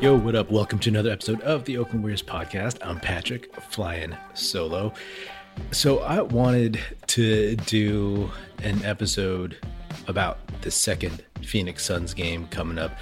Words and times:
Yo, 0.00 0.16
what 0.16 0.36
up? 0.36 0.48
Welcome 0.48 0.78
to 0.78 0.90
another 0.90 1.10
episode 1.10 1.40
of 1.40 1.64
the 1.64 1.76
Oakland 1.76 2.02
Warriors 2.02 2.22
podcast. 2.22 2.78
I'm 2.82 3.00
Patrick, 3.00 3.52
flying 3.62 4.16
solo. 4.32 4.92
So, 5.72 5.98
I 5.98 6.22
wanted 6.22 6.78
to 7.08 7.56
do 7.56 8.30
an 8.62 8.80
episode 8.84 9.56
about 10.06 10.38
the 10.62 10.70
second 10.70 11.24
Phoenix 11.42 11.84
Suns 11.84 12.14
game 12.14 12.46
coming 12.46 12.78
up. 12.78 12.96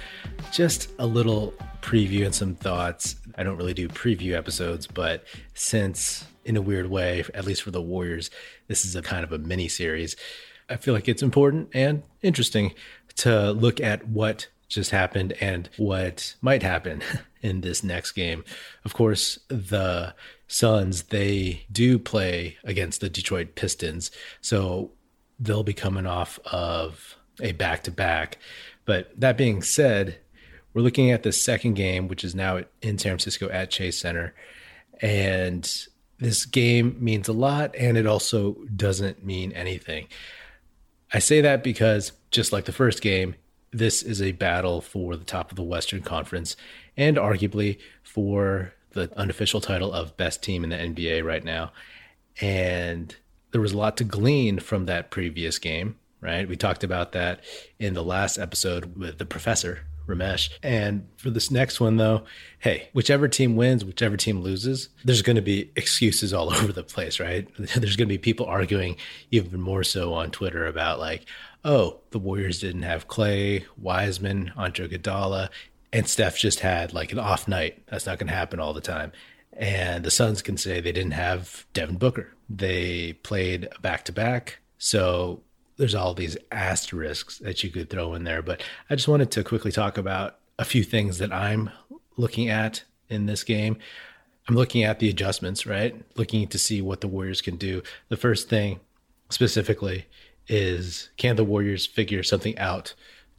Just 0.51 0.89
a 0.97 1.05
little 1.05 1.53
preview 1.83 2.25
and 2.25 2.33
some 2.33 2.55
thoughts. 2.55 3.17
I 3.37 3.43
don't 3.43 3.57
really 3.57 3.75
do 3.75 3.87
preview 3.89 4.33
episodes, 4.33 4.87
but 4.87 5.23
since 5.53 6.25
in 6.45 6.57
a 6.57 6.61
weird 6.63 6.89
way, 6.89 7.23
at 7.35 7.45
least 7.45 7.61
for 7.61 7.69
the 7.69 7.81
Warriors, 7.81 8.31
this 8.69 8.85
is 8.85 8.95
a 8.95 9.03
kind 9.03 9.23
of 9.23 9.31
a 9.31 9.37
mini 9.37 9.67
series. 9.67 10.15
I 10.67 10.77
feel 10.77 10.95
like 10.95 11.07
it's 11.07 11.21
important 11.21 11.69
and 11.75 12.01
interesting 12.23 12.73
to 13.17 13.51
look 13.51 13.79
at 13.79 14.07
what 14.07 14.47
just 14.67 14.91
happened 14.91 15.33
and 15.39 15.69
what 15.77 16.35
might 16.41 16.63
happen 16.63 17.01
in 17.41 17.61
this 17.61 17.83
next 17.83 18.11
game. 18.11 18.43
Of 18.83 18.93
course, 18.93 19.39
the 19.47 20.13
Suns, 20.47 21.03
they 21.03 21.65
do 21.71 21.99
play 21.99 22.57
against 22.63 23.01
the 23.01 23.09
Detroit 23.09 23.55
Pistons. 23.55 24.11
So 24.41 24.91
they'll 25.39 25.63
be 25.63 25.73
coming 25.73 26.05
off 26.05 26.39
of 26.45 27.17
a 27.41 27.51
back 27.51 27.83
to 27.83 27.91
back. 27.91 28.37
But 28.85 29.11
that 29.19 29.37
being 29.37 29.61
said, 29.61 30.17
we're 30.73 30.81
looking 30.81 31.11
at 31.11 31.23
the 31.23 31.31
second 31.31 31.73
game, 31.73 32.07
which 32.07 32.23
is 32.23 32.33
now 32.33 32.63
in 32.81 32.97
San 32.97 33.11
Francisco 33.11 33.49
at 33.49 33.71
Chase 33.71 33.99
Center. 33.99 34.33
And 35.01 35.69
this 36.19 36.45
game 36.45 36.97
means 36.99 37.27
a 37.27 37.33
lot, 37.33 37.75
and 37.75 37.97
it 37.97 38.07
also 38.07 38.57
doesn't 38.75 39.23
mean 39.25 39.51
anything. 39.51 40.07
I 41.13 41.19
say 41.19 41.41
that 41.41 41.63
because, 41.63 42.11
just 42.31 42.51
like 42.51 42.65
the 42.65 42.71
first 42.71 43.01
game, 43.01 43.35
this 43.77 44.01
is 44.01 44.21
a 44.21 44.31
battle 44.31 44.81
for 44.81 45.15
the 45.15 45.23
top 45.23 45.51
of 45.51 45.55
the 45.55 45.63
Western 45.63 46.01
Conference 46.01 46.55
and 46.95 47.17
arguably 47.17 47.77
for 48.03 48.73
the 48.91 49.11
unofficial 49.17 49.61
title 49.61 49.93
of 49.93 50.17
best 50.17 50.41
team 50.41 50.63
in 50.63 50.69
the 50.69 50.75
NBA 50.75 51.23
right 51.23 51.43
now. 51.43 51.71
And 52.41 53.15
there 53.51 53.61
was 53.61 53.73
a 53.73 53.77
lot 53.77 53.97
to 53.97 54.03
glean 54.03 54.59
from 54.59 54.85
that 54.85 55.11
previous 55.11 55.59
game, 55.59 55.97
right? 56.21 56.47
We 56.47 56.55
talked 56.55 56.83
about 56.83 57.11
that 57.11 57.41
in 57.79 57.93
the 57.93 58.03
last 58.03 58.37
episode 58.37 58.97
with 58.97 59.17
the 59.17 59.25
professor, 59.25 59.81
Ramesh. 60.07 60.49
And 60.63 61.07
for 61.17 61.29
this 61.29 61.51
next 61.51 61.79
one, 61.79 61.97
though, 61.97 62.23
hey, 62.59 62.89
whichever 62.93 63.27
team 63.27 63.55
wins, 63.55 63.85
whichever 63.85 64.17
team 64.17 64.41
loses, 64.41 64.89
there's 65.03 65.21
going 65.21 65.35
to 65.35 65.41
be 65.41 65.71
excuses 65.75 66.33
all 66.33 66.53
over 66.53 66.71
the 66.71 66.83
place, 66.83 67.19
right? 67.19 67.47
There's 67.57 67.95
going 67.95 68.07
to 68.07 68.13
be 68.13 68.17
people 68.17 68.45
arguing 68.45 68.95
even 69.31 69.59
more 69.61 69.83
so 69.83 70.13
on 70.13 70.31
Twitter 70.31 70.65
about, 70.65 70.99
like, 70.99 71.25
oh, 71.67 71.99
the 72.11 72.19
Warriors 72.19 72.61
didn't 72.61 72.83
have 72.83 73.09
Klay, 73.09 73.65
Wiseman, 73.77 74.53
Andre 74.55 74.87
Iguodala, 74.87 75.49
and 75.91 76.07
Steph 76.07 76.37
just 76.37 76.61
had 76.61 76.93
like 76.93 77.11
an 77.11 77.19
off 77.19 77.47
night. 77.47 77.83
That's 77.87 78.05
not 78.05 78.17
going 78.17 78.29
to 78.29 78.33
happen 78.33 78.59
all 78.59 78.73
the 78.73 78.81
time. 78.81 79.11
And 79.51 80.05
the 80.05 80.11
Suns 80.11 80.41
can 80.41 80.55
say 80.55 80.79
they 80.79 80.91
didn't 80.91 81.11
have 81.11 81.65
Devin 81.73 81.97
Booker. 81.97 82.33
They 82.49 83.13
played 83.13 83.67
back 83.81 84.05
to 84.05 84.13
back. 84.13 84.59
So 84.77 85.41
there's 85.75 85.95
all 85.95 86.13
these 86.13 86.37
asterisks 86.51 87.39
that 87.39 87.63
you 87.63 87.69
could 87.69 87.89
throw 87.89 88.13
in 88.13 88.23
there. 88.23 88.41
But 88.41 88.63
I 88.89 88.95
just 88.95 89.07
wanted 89.07 89.31
to 89.31 89.43
quickly 89.43 89.71
talk 89.71 89.97
about 89.97 90.39
a 90.57 90.65
few 90.65 90.83
things 90.83 91.17
that 91.17 91.33
I'm 91.33 91.69
looking 92.15 92.49
at 92.49 92.83
in 93.09 93.25
this 93.25 93.43
game. 93.43 93.77
I'm 94.47 94.55
looking 94.55 94.83
at 94.83 94.99
the 94.99 95.09
adjustments, 95.09 95.65
right? 95.65 96.01
Looking 96.15 96.47
to 96.47 96.57
see 96.57 96.81
what 96.81 97.01
the 97.01 97.07
Warriors 97.07 97.41
can 97.41 97.57
do. 97.57 97.83
The 98.07 98.17
first 98.17 98.47
thing 98.47 98.79
specifically 99.29 100.05
is 100.47 101.09
can 101.17 101.35
the 101.35 101.43
Warriors 101.43 101.85
figure 101.85 102.23
something 102.23 102.57
out 102.57 102.93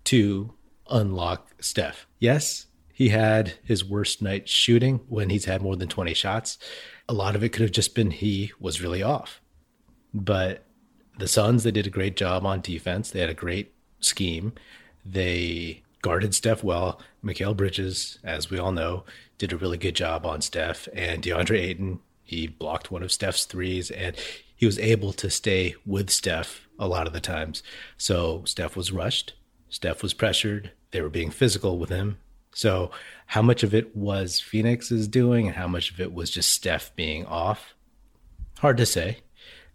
to 0.04 0.52
unlock 0.90 1.50
Steph? 1.60 2.06
Yes, 2.18 2.66
he 2.92 3.10
had 3.10 3.54
his 3.62 3.84
worst 3.84 4.20
night 4.20 4.48
shooting 4.48 5.00
when 5.08 5.30
he's 5.30 5.44
had 5.44 5.62
more 5.62 5.76
than 5.76 5.88
20 5.88 6.14
shots. 6.14 6.58
A 7.08 7.14
lot 7.14 7.36
of 7.36 7.44
it 7.44 7.50
could 7.50 7.62
have 7.62 7.72
just 7.72 7.94
been 7.94 8.10
he 8.10 8.52
was 8.58 8.82
really 8.82 9.02
off. 9.02 9.40
But 10.12 10.64
the 11.18 11.28
Suns, 11.28 11.62
they 11.62 11.70
did 11.70 11.86
a 11.86 11.90
great 11.90 12.16
job 12.16 12.44
on 12.44 12.60
defense. 12.60 13.10
They 13.10 13.20
had 13.20 13.30
a 13.30 13.34
great 13.34 13.72
scheme. 14.00 14.52
They 15.04 15.82
guarded 16.02 16.34
Steph 16.34 16.62
well. 16.62 17.00
Mikal 17.24 17.56
Bridges, 17.56 18.18
as 18.24 18.50
we 18.50 18.58
all 18.58 18.72
know, 18.72 19.04
did 19.38 19.52
a 19.52 19.56
really 19.56 19.78
good 19.78 19.94
job 19.94 20.26
on 20.26 20.40
Steph. 20.40 20.88
And 20.92 21.22
DeAndre 21.22 21.58
Ayton, 21.58 22.00
he 22.24 22.46
blocked 22.46 22.90
one 22.90 23.02
of 23.02 23.12
Steph's 23.12 23.44
threes 23.44 23.90
and 23.90 24.16
he 24.54 24.66
was 24.66 24.78
able 24.78 25.12
to 25.14 25.30
stay 25.30 25.74
with 25.86 26.10
Steph 26.10 26.67
a 26.78 26.88
lot 26.88 27.06
of 27.06 27.12
the 27.12 27.20
times. 27.20 27.62
So 27.96 28.42
Steph 28.44 28.76
was 28.76 28.92
rushed, 28.92 29.34
Steph 29.68 30.02
was 30.02 30.14
pressured, 30.14 30.72
they 30.90 31.00
were 31.00 31.08
being 31.08 31.30
physical 31.30 31.78
with 31.78 31.90
him. 31.90 32.18
So 32.52 32.90
how 33.26 33.42
much 33.42 33.62
of 33.62 33.74
it 33.74 33.94
was 33.94 34.40
Phoenix 34.40 34.90
is 34.90 35.06
doing 35.06 35.46
and 35.46 35.56
how 35.56 35.68
much 35.68 35.90
of 35.90 36.00
it 36.00 36.12
was 36.12 36.30
just 36.30 36.52
Steph 36.52 36.94
being 36.96 37.26
off? 37.26 37.74
Hard 38.58 38.76
to 38.78 38.86
say. 38.86 39.18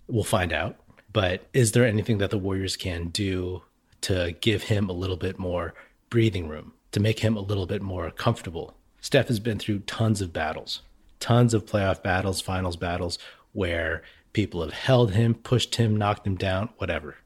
We'll 0.08 0.24
find 0.24 0.52
out. 0.52 0.78
But 1.12 1.48
is 1.54 1.72
there 1.72 1.86
anything 1.86 2.18
that 2.18 2.32
the 2.32 2.40
Warriors 2.40 2.76
can 2.76 3.10
do 3.10 3.62
to 4.02 4.36
give 4.42 4.64
him 4.64 4.90
a 4.90 4.94
little 4.94 5.16
bit 5.16 5.38
more 5.38 5.76
breathing 6.10 6.48
room, 6.50 6.74
to 6.92 7.00
make 7.00 7.20
him 7.20 7.38
a 7.38 7.42
little 7.42 7.68
bit 7.68 7.82
more 7.82 8.10
comfortable? 8.12 8.76
Steph 9.00 9.28
has 9.28 9.40
been 9.40 9.60
through 9.60 9.80
tons 9.80 10.22
of 10.22 10.34
battles, 10.34 10.82
tons 11.20 11.54
of 11.54 11.66
playoff 11.66 12.02
battles, 12.02 12.42
finals 12.42 12.76
battles, 12.76 13.20
where 13.52 14.02
People 14.34 14.62
have 14.62 14.74
held 14.74 15.14
him, 15.14 15.36
pushed 15.36 15.76
him, 15.76 15.96
knocked 15.96 16.26
him 16.28 16.36
down, 16.36 16.70
whatever. 16.78 17.18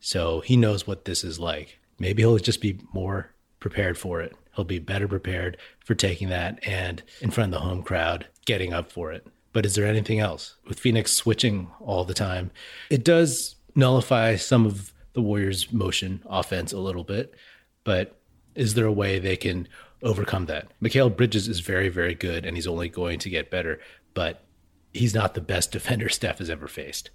So 0.00 0.40
he 0.40 0.56
knows 0.56 0.86
what 0.86 1.04
this 1.04 1.24
is 1.24 1.38
like. 1.40 1.78
Maybe 1.98 2.22
he'll 2.22 2.38
just 2.38 2.60
be 2.60 2.80
more 2.92 3.34
prepared 3.60 3.98
for 3.98 4.20
it. 4.20 4.36
He'll 4.54 4.64
be 4.64 4.78
better 4.78 5.08
prepared 5.08 5.56
for 5.84 5.94
taking 5.94 6.28
that 6.28 6.60
and 6.66 7.02
in 7.20 7.30
front 7.30 7.52
of 7.52 7.60
the 7.60 7.66
home 7.66 7.82
crowd, 7.82 8.26
getting 8.46 8.72
up 8.72 8.90
for 8.90 9.12
it. 9.12 9.26
But 9.52 9.66
is 9.66 9.74
there 9.74 9.86
anything 9.86 10.20
else? 10.20 10.56
With 10.66 10.78
Phoenix 10.78 11.12
switching 11.12 11.68
all 11.80 12.04
the 12.04 12.14
time, 12.14 12.50
it 12.90 13.04
does 13.04 13.56
nullify 13.74 14.36
some 14.36 14.66
of 14.66 14.92
the 15.14 15.22
Warriors' 15.22 15.72
motion 15.72 16.22
offense 16.26 16.72
a 16.72 16.78
little 16.78 17.04
bit. 17.04 17.34
But 17.84 18.20
is 18.54 18.74
there 18.74 18.86
a 18.86 18.92
way 18.92 19.18
they 19.18 19.36
can 19.36 19.68
overcome 20.02 20.46
that? 20.46 20.68
Mikal 20.82 21.16
Bridges 21.16 21.48
is 21.48 21.60
very, 21.60 21.88
very 21.88 22.14
good 22.14 22.44
and 22.44 22.56
he's 22.56 22.66
only 22.66 22.88
going 22.88 23.18
to 23.20 23.30
get 23.30 23.50
better. 23.50 23.80
But 24.14 24.44
he's 24.92 25.14
not 25.14 25.34
the 25.34 25.40
best 25.40 25.72
defender 25.72 26.08
Steph 26.08 26.38
has 26.38 26.50
ever 26.50 26.68
faced. 26.68 27.10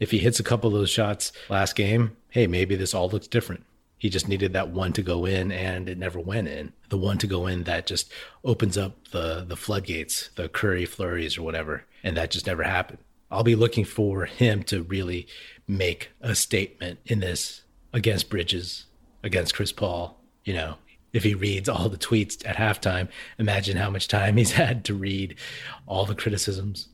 If 0.00 0.10
he 0.10 0.18
hits 0.18 0.38
a 0.38 0.44
couple 0.44 0.68
of 0.68 0.74
those 0.74 0.90
shots 0.90 1.32
last 1.48 1.74
game, 1.74 2.16
hey, 2.30 2.46
maybe 2.46 2.76
this 2.76 2.94
all 2.94 3.08
looks 3.08 3.26
different. 3.26 3.64
He 3.96 4.08
just 4.08 4.28
needed 4.28 4.52
that 4.52 4.70
one 4.70 4.92
to 4.92 5.02
go 5.02 5.24
in 5.24 5.50
and 5.50 5.88
it 5.88 5.98
never 5.98 6.20
went 6.20 6.46
in. 6.46 6.72
The 6.88 6.98
one 6.98 7.18
to 7.18 7.26
go 7.26 7.48
in 7.48 7.64
that 7.64 7.86
just 7.86 8.12
opens 8.44 8.78
up 8.78 9.08
the 9.08 9.44
the 9.46 9.56
floodgates, 9.56 10.28
the 10.36 10.48
Curry 10.48 10.84
flurries 10.84 11.36
or 11.36 11.42
whatever, 11.42 11.84
and 12.04 12.16
that 12.16 12.30
just 12.30 12.46
never 12.46 12.62
happened. 12.62 12.98
I'll 13.28 13.42
be 13.42 13.56
looking 13.56 13.84
for 13.84 14.24
him 14.24 14.62
to 14.64 14.84
really 14.84 15.26
make 15.66 16.10
a 16.20 16.36
statement 16.36 17.00
in 17.06 17.18
this 17.18 17.62
against 17.92 18.30
Bridges, 18.30 18.86
against 19.24 19.54
Chris 19.54 19.72
Paul, 19.72 20.18
you 20.44 20.54
know, 20.54 20.76
if 21.12 21.24
he 21.24 21.34
reads 21.34 21.68
all 21.68 21.88
the 21.88 21.98
tweets 21.98 22.46
at 22.46 22.56
halftime, 22.56 23.08
imagine 23.38 23.76
how 23.76 23.90
much 23.90 24.08
time 24.08 24.36
he's 24.36 24.52
had 24.62 24.84
to 24.86 24.94
read 24.94 25.36
all 25.86 26.06
the 26.06 26.14
criticisms 26.14 26.88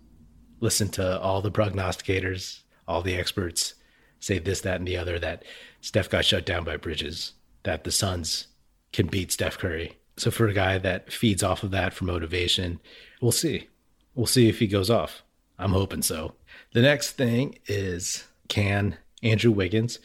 listen 0.61 0.89
to 0.91 1.21
all 1.21 1.43
the 1.43 1.51
prognosticators, 1.51 2.61
all 2.87 3.03
the 3.03 3.15
experts 3.15 3.75
say 4.21 4.39
this, 4.39 4.61
that, 4.63 4.77
and 4.77 4.89
the 4.89 4.97
other 4.97 5.19
that 5.19 5.45
Steph 5.81 6.09
got 6.09 6.25
shut 6.25 6.47
down 6.47 6.65
by 6.65 6.77
Bridges, 6.77 7.33
that 7.65 7.85
the 7.85 7.93
Suns 7.93 8.49
can 8.93 9.07
beat 9.07 9.33
Steph 9.33 9.59
Curry. 9.59 9.99
So 10.17 10.31
for 10.31 10.49
a 10.49 10.55
guy 10.55 10.79
that 10.79 11.13
feeds 11.13 11.43
off 11.43 11.63
of 11.63 11.71
that 11.73 11.93
for 11.93 12.05
motivation, 12.05 12.81
we'll 13.21 13.33
see. 13.33 13.69
We'll 14.15 14.27
see 14.27 14.49
if 14.49 14.61
he 14.61 14.67
goes 14.67 14.89
off. 14.91 15.23
I'm 15.59 15.73
hoping 15.73 16.03
so. 16.03 16.35
The 16.73 16.83
next 16.83 17.13
thing 17.13 17.59
is 17.67 18.25
can 18.49 18.97
Andrew 19.23 19.51
Wiggins 19.51 19.99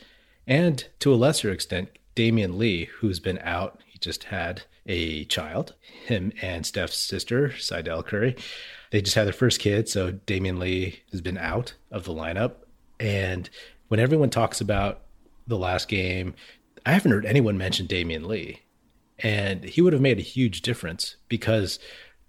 and 0.47 0.85
to 0.99 1.13
a 1.13 1.15
lesser 1.15 1.51
extent 1.51 1.89
Damion 2.15 2.57
Lee, 2.57 2.85
who's 2.85 3.19
been 3.19 3.39
out, 3.43 3.79
just 4.01 4.25
had 4.25 4.63
a 4.85 5.25
child, 5.25 5.75
him 6.05 6.33
and 6.41 6.65
Steph's 6.65 6.97
sister, 6.97 7.49
Sydel 7.49 8.05
Curry. 8.05 8.35
They 8.91 9.01
just 9.01 9.15
had 9.15 9.25
their 9.25 9.33
first 9.33 9.59
kid, 9.59 9.87
so 9.87 10.11
Damion 10.11 10.57
Lee 10.57 11.01
has 11.11 11.21
been 11.21 11.37
out 11.37 11.73
of 11.91 12.05
the 12.05 12.13
lineup. 12.13 12.53
And 12.99 13.49
when 13.87 13.99
everyone 13.99 14.29
talks 14.29 14.61
about 14.61 15.01
the 15.47 15.57
last 15.57 15.87
game, 15.87 16.33
I 16.85 16.93
haven't 16.93 17.11
heard 17.11 17.25
anyone 17.25 17.57
mention 17.57 17.87
Damion 17.87 18.25
Lee. 18.25 18.61
And 19.19 19.63
he 19.63 19.81
would 19.81 19.93
have 19.93 20.01
made 20.01 20.17
a 20.17 20.23
huge 20.23 20.61
difference 20.61 21.17
because 21.27 21.77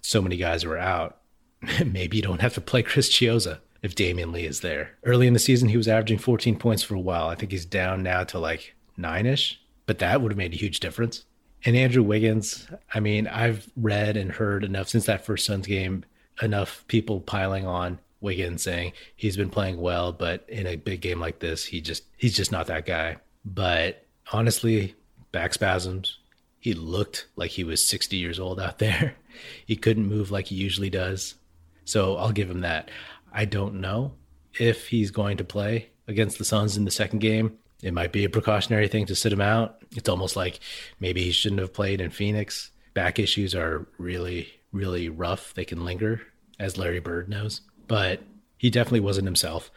so 0.02 0.20
many 0.20 0.36
guys 0.36 0.64
were 0.64 0.78
out. 0.78 1.18
Maybe 1.86 2.16
you 2.16 2.22
don't 2.22 2.40
have 2.40 2.54
to 2.54 2.60
play 2.60 2.82
Chris 2.82 3.10
Chiozza 3.10 3.60
if 3.82 3.94
Damion 3.94 4.32
Lee 4.32 4.46
is 4.46 4.60
there. 4.60 4.98
Early 5.04 5.26
in 5.26 5.32
the 5.32 5.38
season, 5.38 5.68
he 5.68 5.76
was 5.76 5.88
averaging 5.88 6.18
14 6.18 6.58
points 6.58 6.82
for 6.82 6.94
a 6.94 7.00
while. 7.00 7.28
I 7.28 7.34
think 7.34 7.52
he's 7.52 7.64
down 7.64 8.02
now 8.02 8.24
to 8.24 8.38
like 8.38 8.74
nine 8.96 9.26
ish, 9.26 9.60
but 9.86 9.98
that 10.00 10.20
would 10.20 10.32
have 10.32 10.38
made 10.38 10.52
a 10.52 10.58
huge 10.58 10.80
difference. 10.80 11.24
And 11.64 11.76
Andrew 11.76 12.02
Wiggins, 12.02 12.66
I 12.92 13.00
mean, 13.00 13.26
I've 13.26 13.68
read 13.76 14.16
and 14.16 14.32
heard 14.32 14.64
enough 14.64 14.88
since 14.88 15.06
that 15.06 15.24
first 15.24 15.44
Suns 15.44 15.66
game 15.66 16.04
enough 16.42 16.84
people 16.88 17.20
piling 17.20 17.66
on 17.66 17.98
Wiggins 18.20 18.62
saying 18.62 18.92
he's 19.16 19.36
been 19.36 19.50
playing 19.50 19.80
well, 19.80 20.12
but 20.12 20.44
in 20.48 20.66
a 20.66 20.76
big 20.76 21.00
game 21.00 21.20
like 21.20 21.38
this, 21.38 21.64
he 21.64 21.80
just 21.80 22.04
he's 22.16 22.36
just 22.36 22.52
not 22.52 22.66
that 22.66 22.86
guy. 22.86 23.16
But 23.44 24.04
honestly, 24.32 24.94
back 25.32 25.54
spasms, 25.54 26.18
he 26.58 26.74
looked 26.74 27.26
like 27.36 27.50
he 27.50 27.64
was 27.64 27.86
60 27.86 28.16
years 28.16 28.38
old 28.38 28.60
out 28.60 28.78
there. 28.78 29.16
He 29.64 29.76
couldn't 29.76 30.08
move 30.08 30.32
like 30.32 30.48
he 30.48 30.56
usually 30.56 30.90
does. 30.90 31.36
So 31.84 32.16
I'll 32.16 32.32
give 32.32 32.50
him 32.50 32.62
that. 32.62 32.90
I 33.32 33.44
don't 33.44 33.80
know 33.80 34.12
if 34.58 34.88
he's 34.88 35.12
going 35.12 35.36
to 35.36 35.44
play 35.44 35.90
against 36.08 36.36
the 36.36 36.44
Suns 36.44 36.76
in 36.76 36.84
the 36.84 36.90
second 36.90 37.20
game. 37.20 37.56
It 37.82 37.94
might 37.94 38.12
be 38.12 38.24
a 38.24 38.30
precautionary 38.30 38.88
thing 38.88 39.06
to 39.06 39.14
sit 39.14 39.32
him 39.32 39.40
out. 39.40 39.82
It's 39.92 40.08
almost 40.08 40.36
like 40.36 40.60
maybe 40.98 41.24
he 41.24 41.30
shouldn't 41.30 41.60
have 41.60 41.72
played 41.72 42.00
in 42.00 42.10
Phoenix. 42.10 42.70
Back 42.94 43.18
issues 43.18 43.54
are 43.54 43.86
really, 43.98 44.48
really 44.72 45.08
rough. 45.08 45.54
They 45.54 45.64
can 45.64 45.84
linger, 45.84 46.20
as 46.58 46.76
Larry 46.76 47.00
Bird 47.00 47.28
knows. 47.28 47.62
But 47.86 48.20
he 48.56 48.70
definitely 48.70 49.00
wasn't 49.00 49.26
himself. 49.26 49.70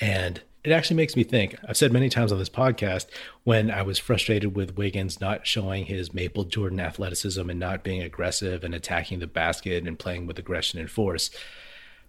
And 0.00 0.40
it 0.62 0.72
actually 0.72 0.96
makes 0.96 1.16
me 1.16 1.24
think. 1.24 1.56
I've 1.66 1.76
said 1.76 1.92
many 1.92 2.08
times 2.08 2.32
on 2.32 2.38
this 2.38 2.48
podcast 2.48 3.06
when 3.44 3.70
I 3.70 3.82
was 3.82 3.98
frustrated 3.98 4.54
with 4.54 4.76
Wiggins 4.76 5.20
not 5.20 5.46
showing 5.46 5.86
his 5.86 6.12
Maple 6.12 6.44
Jordan 6.44 6.80
athleticism 6.80 7.48
and 7.48 7.58
not 7.58 7.82
being 7.82 8.02
aggressive 8.02 8.62
and 8.62 8.74
attacking 8.74 9.20
the 9.20 9.26
basket 9.26 9.86
and 9.86 9.98
playing 9.98 10.26
with 10.26 10.38
aggression 10.38 10.78
and 10.78 10.90
force. 10.90 11.30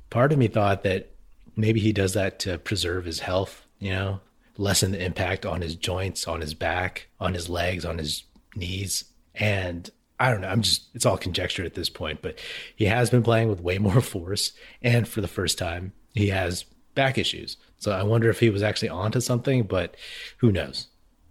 Part 0.10 0.34
of 0.34 0.38
me 0.38 0.48
thought 0.48 0.84
that 0.84 1.12
maybe 1.56 1.80
he 1.80 1.94
does 1.94 2.14
that 2.14 2.40
to 2.40 2.58
preserve 2.58 3.06
his 3.06 3.20
health, 3.20 3.66
you 3.80 3.92
know, 3.92 4.20
lessen 4.58 4.92
the 4.92 5.04
impact 5.04 5.46
on 5.46 5.62
his 5.62 5.76
joints, 5.76 6.28
on 6.28 6.42
his 6.42 6.54
back, 6.54 7.08
on 7.20 7.34
his 7.34 7.50
legs, 7.50 7.86
on 7.86 7.98
his 7.98 8.24
knees. 8.56 9.06
And 9.36 9.90
I 10.20 10.30
don't 10.30 10.42
know. 10.42 10.50
I'm 10.50 10.62
just, 10.62 10.90
it's 10.94 11.06
all 11.06 11.18
conjecture 11.18 11.64
at 11.64 11.74
this 11.74 11.90
point, 11.90 12.22
but 12.22 12.40
he 12.76 12.86
has 12.86 13.10
been 13.10 13.24
playing 13.24 13.50
with 13.50 13.62
way 13.62 13.78
more 13.78 14.02
force. 14.02 14.52
And 14.82 15.08
for 15.08 15.22
the 15.22 15.28
first 15.28 15.58
time, 15.58 15.94
he 16.14 16.28
has 16.30 16.66
back 16.96 17.18
issues. 17.18 17.58
So 17.78 17.92
I 17.92 18.04
wonder 18.04 18.30
if 18.30 18.40
he 18.40 18.50
was 18.50 18.64
actually 18.64 18.90
onto 18.90 19.20
something, 19.20 19.64
but 19.64 19.96
who 20.38 20.52
knows? 20.52 20.88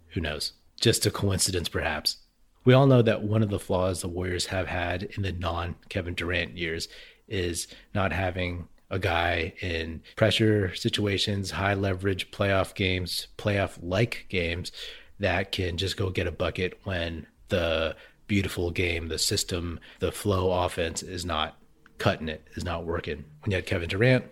Who 0.09 0.21
knows? 0.21 0.53
Just 0.79 1.05
a 1.05 1.11
coincidence, 1.11 1.69
perhaps. 1.69 2.17
We 2.63 2.73
all 2.73 2.87
know 2.87 3.01
that 3.01 3.23
one 3.23 3.43
of 3.43 3.49
the 3.49 3.59
flaws 3.59 4.01
the 4.01 4.07
Warriors 4.07 4.47
have 4.47 4.67
had 4.67 5.03
in 5.03 5.23
the 5.23 5.31
non 5.31 5.75
Kevin 5.89 6.13
Durant 6.13 6.57
years 6.57 6.87
is 7.27 7.67
not 7.93 8.11
having 8.11 8.67
a 8.91 8.99
guy 8.99 9.53
in 9.61 10.01
pressure 10.15 10.75
situations, 10.75 11.51
high 11.51 11.73
leverage 11.73 12.29
playoff 12.29 12.75
games, 12.75 13.27
playoff 13.37 13.79
like 13.81 14.25
games 14.29 14.71
that 15.19 15.51
can 15.51 15.77
just 15.77 15.97
go 15.97 16.09
get 16.09 16.27
a 16.27 16.31
bucket 16.31 16.79
when 16.83 17.25
the 17.47 17.95
beautiful 18.27 18.69
game, 18.69 19.07
the 19.07 19.17
system, 19.17 19.79
the 19.99 20.11
flow 20.11 20.51
offense 20.51 21.01
is 21.01 21.25
not 21.25 21.57
cutting 21.97 22.27
it, 22.27 22.45
is 22.55 22.63
not 22.63 22.85
working. 22.85 23.23
When 23.41 23.51
you 23.51 23.55
had 23.55 23.65
Kevin 23.65 23.89
Durant, 23.89 24.25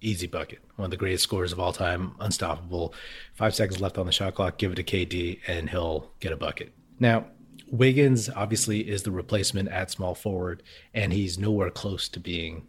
easy 0.00 0.26
bucket. 0.26 0.58
One 0.76 0.86
of 0.86 0.90
the 0.90 0.96
greatest 0.96 1.24
scorers 1.24 1.52
of 1.52 1.60
all 1.60 1.72
time, 1.72 2.14
unstoppable. 2.20 2.92
Five 3.34 3.54
seconds 3.54 3.80
left 3.80 3.98
on 3.98 4.06
the 4.06 4.12
shot 4.12 4.34
clock, 4.34 4.58
give 4.58 4.72
it 4.72 4.74
to 4.76 4.84
KD, 4.84 5.40
and 5.46 5.70
he'll 5.70 6.10
get 6.20 6.32
a 6.32 6.36
bucket. 6.36 6.72
Now, 6.98 7.26
Wiggins 7.70 8.28
obviously 8.28 8.80
is 8.80 9.04
the 9.04 9.10
replacement 9.10 9.68
at 9.68 9.90
small 9.90 10.14
forward, 10.14 10.62
and 10.92 11.12
he's 11.12 11.38
nowhere 11.38 11.70
close 11.70 12.08
to 12.10 12.20
being 12.20 12.66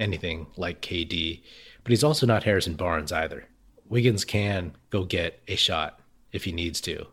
anything 0.00 0.48
like 0.56 0.82
KD, 0.82 1.42
but 1.84 1.90
he's 1.90 2.02
also 2.02 2.26
not 2.26 2.42
Harrison 2.42 2.74
Barnes 2.74 3.12
either. 3.12 3.46
Wiggins 3.88 4.24
can 4.24 4.76
go 4.90 5.04
get 5.04 5.40
a 5.46 5.56
shot 5.56 6.00
if 6.32 6.44
he 6.44 6.52
needs 6.52 6.80
to. 6.82 7.06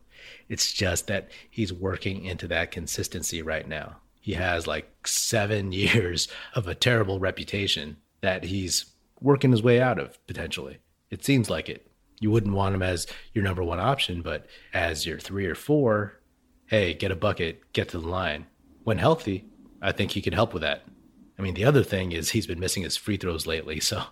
It's 0.50 0.72
just 0.72 1.08
that 1.08 1.30
he's 1.50 1.74
working 1.74 2.26
into 2.26 2.48
that 2.48 2.72
consistency 2.72 3.42
right 3.42 3.68
now. 3.68 3.98
He 4.22 4.34
has 4.34 4.68
like 4.68 5.08
seven 5.08 5.72
years 5.72 6.28
of 6.56 6.68
a 6.68 6.76
terrible 6.76 7.20
reputation 7.20 7.98
that 8.22 8.44
he's 8.44 8.86
working 9.22 9.52
his 9.52 9.64
way 9.64 9.82
out 9.82 10.00
of 10.00 10.26
potentially. 10.28 10.78
It 11.10 11.24
seems 11.24 11.50
like 11.50 11.70
it. 11.70 11.90
You 12.20 12.32
wouldn't 12.32 12.56
want 12.56 12.76
him 12.76 12.82
as 12.82 13.06
your 13.34 13.44
number 13.44 13.64
one 13.64 13.80
option, 13.80 14.22
but 14.22 14.48
as 14.74 15.06
your 15.06 15.20
three 15.20 15.46
or 15.46 15.56
four, 15.56 16.20
hey, 16.66 16.94
get 16.94 17.12
a 17.12 17.16
bucket, 17.16 17.62
get 17.74 17.90
to 17.90 18.00
the 18.00 18.08
line. 18.08 18.48
When 18.84 18.98
healthy, 18.98 19.46
I 19.82 19.92
think 19.92 20.12
he 20.12 20.22
could 20.22 20.34
help 20.34 20.54
with 20.54 20.64
that. 20.64 20.84
I 21.38 21.42
mean, 21.42 21.54
the 21.54 21.66
other 21.66 21.84
thing 21.84 22.12
is 22.12 22.30
he's 22.30 22.48
been 22.48 22.60
missing 22.60 22.84
his 22.84 22.98
free 22.98 23.18
throws 23.18 23.46
lately, 23.46 23.80
so 23.80 24.04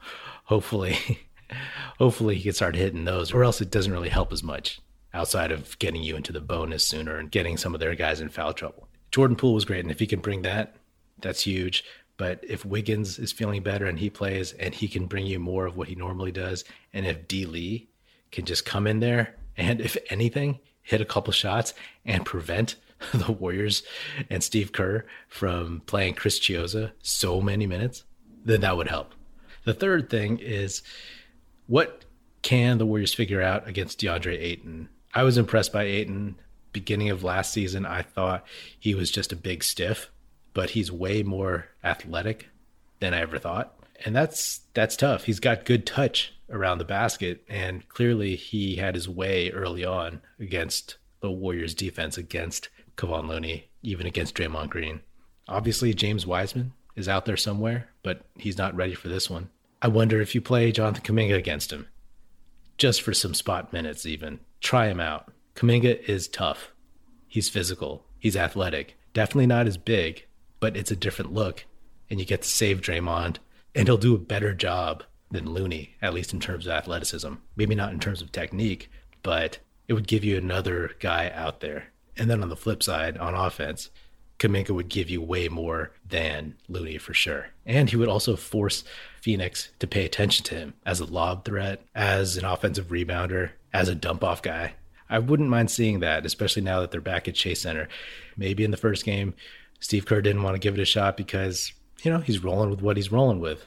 hopefully, 0.45 1.19
hopefully 1.97 2.35
he 2.35 2.43
can 2.43 2.53
start 2.53 2.75
hitting 2.75 3.05
those, 3.05 3.33
or 3.33 3.43
else 3.43 3.61
it 3.61 3.71
doesn't 3.71 3.91
really 3.91 4.09
help 4.09 4.31
as 4.31 4.43
much 4.43 4.79
outside 5.13 5.51
of 5.51 5.77
getting 5.79 6.03
you 6.03 6.15
into 6.15 6.33
the 6.33 6.41
bonus 6.41 6.85
sooner 6.85 7.17
and 7.17 7.31
getting 7.31 7.57
some 7.57 7.73
of 7.73 7.79
their 7.79 7.95
guys 7.95 8.21
in 8.21 8.29
foul 8.29 8.53
trouble. 8.53 8.87
Jordan 9.11 9.37
Poole 9.37 9.53
was 9.53 9.65
great, 9.65 9.79
and 9.79 9.91
if 9.91 9.99
he 9.99 10.07
can 10.07 10.19
bring 10.19 10.41
that, 10.41 10.75
that's 11.21 11.43
huge. 11.43 11.83
But 12.17 12.43
if 12.47 12.65
Wiggins 12.65 13.19
is 13.19 13.31
feeling 13.31 13.63
better 13.63 13.85
and 13.85 13.99
he 13.99 14.09
plays 14.09 14.53
and 14.53 14.73
he 14.73 14.87
can 14.87 15.05
bring 15.05 15.25
you 15.25 15.39
more 15.39 15.65
of 15.65 15.75
what 15.75 15.87
he 15.87 15.95
normally 15.95 16.31
does, 16.31 16.63
and 16.93 17.05
if 17.05 17.27
D 17.27 17.45
Lee 17.45 17.89
can 18.31 18.45
just 18.45 18.65
come 18.65 18.87
in 18.87 18.99
there 18.99 19.35
and 19.57 19.81
if 19.81 19.97
anything, 20.09 20.59
hit 20.81 21.01
a 21.01 21.05
couple 21.05 21.33
shots 21.33 21.73
and 22.05 22.25
prevent 22.25 22.75
the 23.13 23.31
Warriors 23.31 23.83
and 24.29 24.43
Steve 24.43 24.71
Kerr 24.71 25.05
from 25.27 25.81
playing 25.85 26.15
Chris 26.15 26.39
Chiozza 26.39 26.91
so 27.01 27.41
many 27.41 27.67
minutes, 27.67 28.03
then 28.43 28.61
that 28.61 28.77
would 28.77 28.87
help. 28.87 29.13
The 29.63 29.73
third 29.73 30.09
thing 30.09 30.39
is 30.39 30.81
what 31.67 32.05
can 32.41 32.77
the 32.77 32.85
Warriors 32.85 33.13
figure 33.13 33.41
out 33.41 33.67
against 33.67 33.99
DeAndre 33.99 34.39
Ayton? 34.39 34.89
I 35.13 35.23
was 35.23 35.37
impressed 35.37 35.73
by 35.73 35.83
Ayton. 35.83 36.35
Beginning 36.71 37.09
of 37.09 37.23
last 37.23 37.53
season, 37.53 37.85
I 37.85 38.01
thought 38.01 38.45
he 38.77 38.93
was 38.93 39.09
just 39.09 39.31
a 39.31 39.37
big 39.37 39.63
stiff 39.63 40.11
but 40.55 40.71
he's 40.71 40.91
way 40.91 41.21
more 41.21 41.67
athletic 41.83 42.49
than 42.99 43.13
I 43.13 43.19
ever 43.19 43.37
thought. 43.37 43.77
And 44.03 44.15
that's 44.15 44.61
that's 44.73 44.95
tough. 44.95 45.25
He's 45.25 45.39
got 45.39 45.65
good 45.65 45.85
touch 45.85 46.33
around 46.49 46.79
the 46.79 46.85
basket 46.85 47.43
and 47.47 47.87
clearly 47.89 48.35
he 48.35 48.77
had 48.77 48.95
his 48.95 49.09
way 49.09 49.51
early 49.51 49.83
on 49.85 50.21
against 50.39 50.97
the 51.19 51.31
Warriors 51.31 51.73
defense 51.73 52.17
against 52.17 52.69
Kevon 52.97 53.27
Looney, 53.27 53.69
even 53.81 54.05
against 54.07 54.35
Draymond 54.35 54.69
Green. 54.69 55.01
Obviously 55.47 55.93
James 55.93 56.25
Wiseman 56.25 56.73
is 56.95 57.07
out 57.07 57.25
there 57.25 57.37
somewhere, 57.37 57.89
but 58.03 58.21
he's 58.35 58.57
not 58.57 58.75
ready 58.75 58.95
for 58.95 59.09
this 59.09 59.29
one. 59.29 59.49
I 59.81 59.87
wonder 59.87 60.21
if 60.21 60.33
you 60.33 60.41
play 60.41 60.71
Jonathan 60.71 61.03
Kuminga 61.03 61.35
against 61.35 61.71
him. 61.71 61.87
Just 62.77 63.01
for 63.01 63.13
some 63.13 63.33
spot 63.33 63.71
minutes 63.71 64.05
even. 64.05 64.39
Try 64.61 64.87
him 64.87 64.99
out. 64.99 65.31
Kuminga 65.55 66.01
is 66.09 66.27
tough. 66.27 66.71
He's 67.27 67.49
physical. 67.49 68.05
He's 68.19 68.35
athletic. 68.35 68.97
Definitely 69.13 69.47
not 69.47 69.67
as 69.67 69.77
big, 69.77 70.25
but 70.59 70.75
it's 70.75 70.91
a 70.91 70.95
different 70.95 71.33
look, 71.33 71.65
and 72.09 72.19
you 72.19 72.25
get 72.25 72.41
to 72.41 72.47
save 72.47 72.81
Draymond, 72.81 73.37
and 73.73 73.87
he'll 73.87 73.97
do 73.97 74.15
a 74.15 74.19
better 74.19 74.53
job 74.53 75.03
than 75.31 75.51
Looney, 75.51 75.95
at 76.01 76.13
least 76.13 76.33
in 76.33 76.39
terms 76.39 76.65
of 76.65 76.71
athleticism. 76.71 77.33
Maybe 77.55 77.75
not 77.75 77.93
in 77.93 77.99
terms 77.99 78.21
of 78.21 78.31
technique, 78.31 78.89
but 79.21 79.59
it 79.87 79.93
would 79.93 80.07
give 80.07 80.23
you 80.23 80.37
another 80.37 80.91
guy 80.99 81.31
out 81.33 81.59
there. 81.59 81.91
And 82.17 82.29
then 82.29 82.41
on 82.41 82.49
the 82.49 82.55
flip 82.55 82.81
side, 82.81 83.17
on 83.17 83.33
offense, 83.33 83.89
Kuminga 84.39 84.71
would 84.71 84.89
give 84.89 85.09
you 85.09 85.21
way 85.21 85.47
more 85.47 85.91
than 86.07 86.55
Looney 86.67 86.97
for 86.97 87.13
sure. 87.13 87.47
And 87.65 87.89
he 87.89 87.95
would 87.95 88.09
also 88.09 88.35
force 88.35 88.83
Phoenix 89.21 89.69
to 89.79 89.87
pay 89.87 90.05
attention 90.05 90.43
to 90.45 90.55
him 90.55 90.73
as 90.85 90.99
a 90.99 91.05
lob 91.05 91.45
threat, 91.45 91.81
as 91.93 92.37
an 92.37 92.45
offensive 92.45 92.87
rebounder, 92.87 93.51
as 93.73 93.89
a 93.89 93.95
dump 93.95 94.23
off 94.23 94.41
guy. 94.41 94.73
I 95.09 95.19
wouldn't 95.19 95.49
mind 95.49 95.71
seeing 95.71 95.99
that, 95.99 96.25
especially 96.25 96.63
now 96.63 96.81
that 96.81 96.91
they're 96.91 97.01
back 97.01 97.27
at 97.27 97.35
Chase 97.35 97.61
Center. 97.61 97.87
Maybe 98.35 98.63
in 98.63 98.71
the 98.71 98.77
first 98.77 99.05
game, 99.05 99.35
Steve 99.79 100.05
Kerr 100.05 100.21
didn't 100.21 100.43
want 100.43 100.55
to 100.55 100.59
give 100.59 100.73
it 100.73 100.81
a 100.81 100.85
shot 100.85 101.15
because, 101.15 101.71
you 102.01 102.11
know, 102.11 102.19
he's 102.19 102.43
rolling 102.43 102.69
with 102.69 102.81
what 102.81 102.97
he's 102.97 103.11
rolling 103.11 103.39
with. 103.39 103.65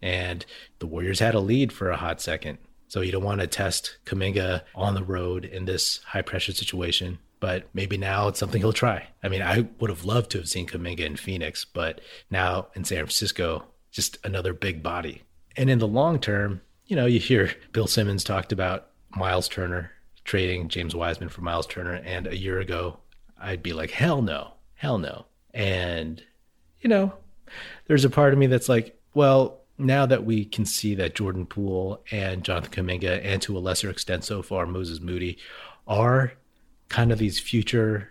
And 0.00 0.46
the 0.78 0.86
Warriors 0.86 1.18
had 1.18 1.34
a 1.34 1.40
lead 1.40 1.72
for 1.72 1.90
a 1.90 1.96
hot 1.96 2.20
second. 2.20 2.58
So 2.88 3.00
you 3.00 3.10
don't 3.10 3.24
want 3.24 3.40
to 3.40 3.48
test 3.48 3.98
Kuminga 4.04 4.62
on 4.74 4.94
the 4.94 5.02
road 5.02 5.44
in 5.44 5.64
this 5.64 5.98
high 6.04 6.22
pressure 6.22 6.52
situation. 6.52 7.18
But 7.38 7.68
maybe 7.74 7.98
now 7.98 8.28
it's 8.28 8.38
something 8.38 8.60
he'll 8.60 8.72
try. 8.72 9.08
I 9.22 9.28
mean, 9.28 9.42
I 9.42 9.68
would 9.78 9.90
have 9.90 10.04
loved 10.04 10.30
to 10.30 10.38
have 10.38 10.48
seen 10.48 10.66
Kuminga 10.66 11.00
in 11.00 11.16
Phoenix, 11.16 11.64
but 11.64 12.00
now 12.30 12.68
in 12.74 12.84
San 12.84 12.98
Francisco, 12.98 13.64
just 13.90 14.18
another 14.24 14.52
big 14.52 14.82
body. 14.82 15.22
And 15.56 15.68
in 15.68 15.78
the 15.78 15.86
long 15.86 16.18
term, 16.18 16.62
you 16.86 16.96
know, 16.96 17.06
you 17.06 17.18
hear 17.18 17.52
Bill 17.72 17.86
Simmons 17.86 18.24
talked 18.24 18.52
about 18.52 18.88
Myles 19.14 19.48
Turner 19.48 19.92
trading 20.24 20.68
James 20.68 20.94
Wiseman 20.94 21.28
for 21.28 21.40
Myles 21.42 21.66
Turner. 21.66 21.94
And 22.04 22.26
a 22.26 22.36
year 22.36 22.58
ago, 22.58 22.98
I'd 23.40 23.62
be 23.62 23.72
like, 23.72 23.90
hell 23.90 24.22
no, 24.22 24.54
hell 24.74 24.98
no. 24.98 25.26
And, 25.52 26.22
you 26.80 26.88
know, 26.88 27.12
there's 27.86 28.04
a 28.04 28.10
part 28.10 28.32
of 28.32 28.38
me 28.38 28.46
that's 28.46 28.68
like, 28.68 28.98
well, 29.14 29.60
now 29.78 30.06
that 30.06 30.24
we 30.24 30.44
can 30.44 30.64
see 30.64 30.94
that 30.96 31.14
Jordan 31.14 31.46
Poole 31.46 32.02
and 32.10 32.42
Jonathan 32.42 32.86
Kuminga, 32.86 33.20
and 33.24 33.40
to 33.42 33.56
a 33.56 33.60
lesser 33.60 33.90
extent 33.90 34.24
so 34.24 34.42
far, 34.42 34.66
Moses 34.66 35.00
Moody, 35.00 35.38
are 35.86 36.32
kind 36.88 37.12
of 37.12 37.18
these 37.18 37.38
future 37.38 38.08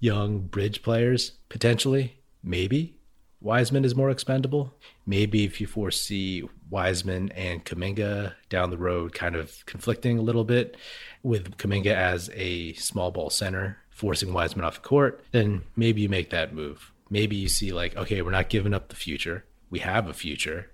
young 0.00 0.40
bridge 0.40 0.82
players, 0.82 1.32
potentially, 1.48 2.18
maybe 2.42 2.98
Wiseman 3.40 3.84
is 3.84 3.94
more 3.94 4.10
expendable. 4.10 4.74
Maybe 5.06 5.44
if 5.44 5.60
you 5.60 5.66
foresee 5.66 6.42
Wiseman 6.70 7.30
and 7.32 7.64
Kuminga 7.64 8.34
down 8.48 8.70
the 8.70 8.78
road 8.78 9.14
kind 9.14 9.36
of 9.36 9.64
conflicting 9.66 10.18
a 10.18 10.22
little 10.22 10.44
bit, 10.44 10.76
with 11.22 11.56
Kuminga 11.56 11.94
as 11.94 12.30
a 12.34 12.72
small 12.74 13.10
ball 13.10 13.30
center 13.30 13.78
forcing 13.90 14.32
Wiseman 14.32 14.64
off 14.64 14.82
the 14.82 14.88
court, 14.88 15.24
then 15.32 15.62
maybe 15.76 16.00
you 16.00 16.08
make 16.08 16.30
that 16.30 16.54
move. 16.54 16.92
Maybe 17.10 17.36
you 17.36 17.48
see, 17.48 17.72
like, 17.72 17.96
okay, 17.96 18.22
we're 18.22 18.30
not 18.30 18.48
giving 18.48 18.74
up 18.74 18.88
the 18.88 18.96
future. 18.96 19.44
We 19.70 19.80
have 19.80 20.08
a 20.08 20.14
future, 20.14 20.70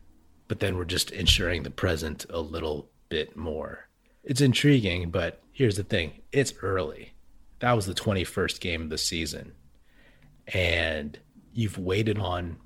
but 0.48 0.60
then 0.60 0.76
we're 0.76 0.84
just 0.84 1.10
ensuring 1.10 1.62
the 1.62 1.70
present 1.70 2.26
a 2.30 2.40
little 2.40 2.90
bit 3.08 3.36
more. 3.36 3.88
It's 4.22 4.40
intriguing, 4.40 5.10
but 5.10 5.42
here's 5.52 5.76
the 5.76 5.84
thing 5.84 6.22
it's 6.32 6.54
early. 6.62 7.13
That 7.64 7.76
was 7.76 7.86
the 7.86 7.94
21st 7.94 8.60
game 8.60 8.82
of 8.82 8.90
the 8.90 8.98
season. 8.98 9.54
and 10.48 11.18
you've 11.54 11.78
waited 11.78 12.18
on 12.18 12.58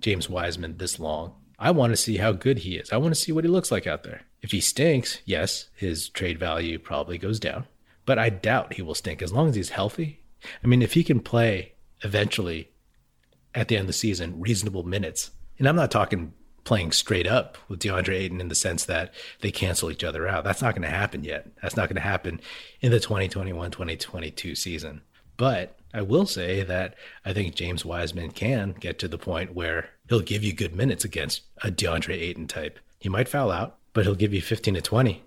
James 0.00 0.28
Wiseman 0.28 0.76
this 0.76 1.00
long. 1.00 1.32
I 1.58 1.70
want 1.70 1.94
to 1.94 1.96
see 1.96 2.18
how 2.18 2.32
good 2.32 2.58
he 2.58 2.76
is. 2.76 2.92
I 2.92 2.98
want 2.98 3.14
to 3.14 3.20
see 3.20 3.32
what 3.32 3.44
he 3.44 3.48
looks 3.48 3.72
like 3.72 3.86
out 3.86 4.02
there. 4.02 4.26
If 4.42 4.50
he 4.50 4.60
stinks, 4.60 5.22
yes, 5.24 5.70
his 5.74 6.10
trade 6.10 6.38
value 6.38 6.78
probably 6.78 7.16
goes 7.16 7.40
down, 7.40 7.66
but 8.04 8.18
I 8.18 8.28
doubt 8.28 8.74
he 8.74 8.82
will 8.82 8.94
stink 8.94 9.22
as 9.22 9.32
long 9.32 9.48
as 9.48 9.54
he's 9.54 9.70
healthy. 9.70 10.20
I 10.62 10.66
mean, 10.66 10.82
if 10.82 10.92
he 10.92 11.02
can 11.02 11.20
play 11.20 11.72
eventually 12.02 12.68
at 13.54 13.68
the 13.68 13.76
end 13.76 13.84
of 13.84 13.86
the 13.86 13.92
season 13.94 14.38
reasonable 14.38 14.82
minutes, 14.82 15.30
and 15.58 15.66
I'm 15.66 15.76
not 15.76 15.90
talking 15.90 16.34
playing 16.66 16.90
straight 16.92 17.26
up 17.26 17.56
with 17.68 17.80
DeAndre 17.80 18.14
Ayton 18.14 18.40
in 18.40 18.48
the 18.48 18.54
sense 18.54 18.84
that 18.84 19.14
they 19.40 19.50
cancel 19.50 19.90
each 19.90 20.04
other 20.04 20.28
out. 20.28 20.44
That's 20.44 20.60
not 20.60 20.74
going 20.74 20.82
to 20.82 20.94
happen 20.94 21.24
yet. 21.24 21.48
That's 21.62 21.76
not 21.76 21.88
going 21.88 21.96
to 21.96 22.02
happen 22.02 22.40
in 22.82 22.90
the 22.90 23.00
2021 23.00 23.70
2022 23.70 24.54
season. 24.54 25.00
But 25.36 25.78
I 25.94 26.02
will 26.02 26.26
say 26.26 26.62
that 26.64 26.96
I 27.24 27.32
think 27.32 27.54
James 27.54 27.84
Wiseman 27.84 28.32
can 28.32 28.74
get 28.80 28.98
to 28.98 29.08
the 29.08 29.16
point 29.16 29.54
where 29.54 29.90
he'll 30.08 30.20
give 30.20 30.42
you 30.42 30.52
good 30.52 30.74
minutes 30.74 31.04
against 31.04 31.42
a 31.62 31.70
DeAndre 31.70 32.14
Ayton 32.14 32.48
type. 32.48 32.80
He 32.98 33.08
might 33.08 33.28
foul 33.28 33.50
out, 33.50 33.78
but 33.92 34.04
he'll 34.04 34.14
give 34.14 34.34
you 34.34 34.42
15 34.42 34.74
to 34.74 34.82
20, 34.82 35.22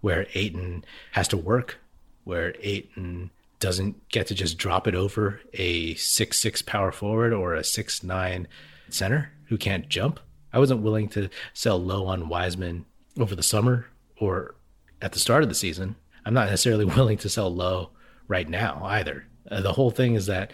where 0.00 0.26
Ayton 0.34 0.84
has 1.12 1.28
to 1.28 1.36
work, 1.36 1.78
where 2.24 2.54
Ayton 2.60 3.30
doesn't 3.60 4.08
get 4.08 4.26
to 4.26 4.34
just 4.34 4.58
drop 4.58 4.88
it 4.88 4.94
over 4.94 5.40
a 5.52 5.94
six 5.94 6.40
six 6.40 6.62
power 6.62 6.90
forward 6.90 7.32
or 7.32 7.54
a 7.54 7.64
six 7.64 8.02
nine 8.02 8.48
center 8.90 9.30
who 9.46 9.56
can't 9.56 9.88
jump. 9.88 10.18
I 10.54 10.60
wasn't 10.60 10.82
willing 10.82 11.08
to 11.10 11.28
sell 11.52 11.82
low 11.82 12.06
on 12.06 12.28
Wiseman 12.28 12.86
over 13.18 13.34
the 13.34 13.42
summer 13.42 13.86
or 14.16 14.54
at 15.02 15.10
the 15.12 15.18
start 15.18 15.42
of 15.42 15.48
the 15.48 15.54
season. 15.54 15.96
I'm 16.24 16.32
not 16.32 16.48
necessarily 16.48 16.84
willing 16.96 17.18
to 17.18 17.28
sell 17.28 17.52
low 17.52 17.90
right 18.28 18.48
now 18.48 18.80
either. 18.84 19.26
Uh, 19.50 19.60
the 19.60 19.72
whole 19.72 19.90
thing 19.90 20.14
is 20.14 20.26
that 20.26 20.52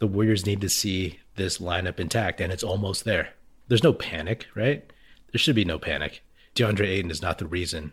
the 0.00 0.08
Warriors 0.08 0.44
need 0.44 0.60
to 0.60 0.68
see 0.68 1.20
this 1.36 1.58
lineup 1.58 2.00
intact, 2.00 2.40
and 2.40 2.52
it's 2.52 2.64
almost 2.64 3.04
there. 3.04 3.30
There's 3.68 3.84
no 3.84 3.92
panic, 3.92 4.46
right? 4.56 4.92
There 5.32 5.38
should 5.38 5.54
be 5.54 5.64
no 5.64 5.78
panic. 5.78 6.22
DeAndre 6.56 6.88
Ayton 6.88 7.10
is 7.10 7.22
not 7.22 7.38
the 7.38 7.46
reason 7.46 7.92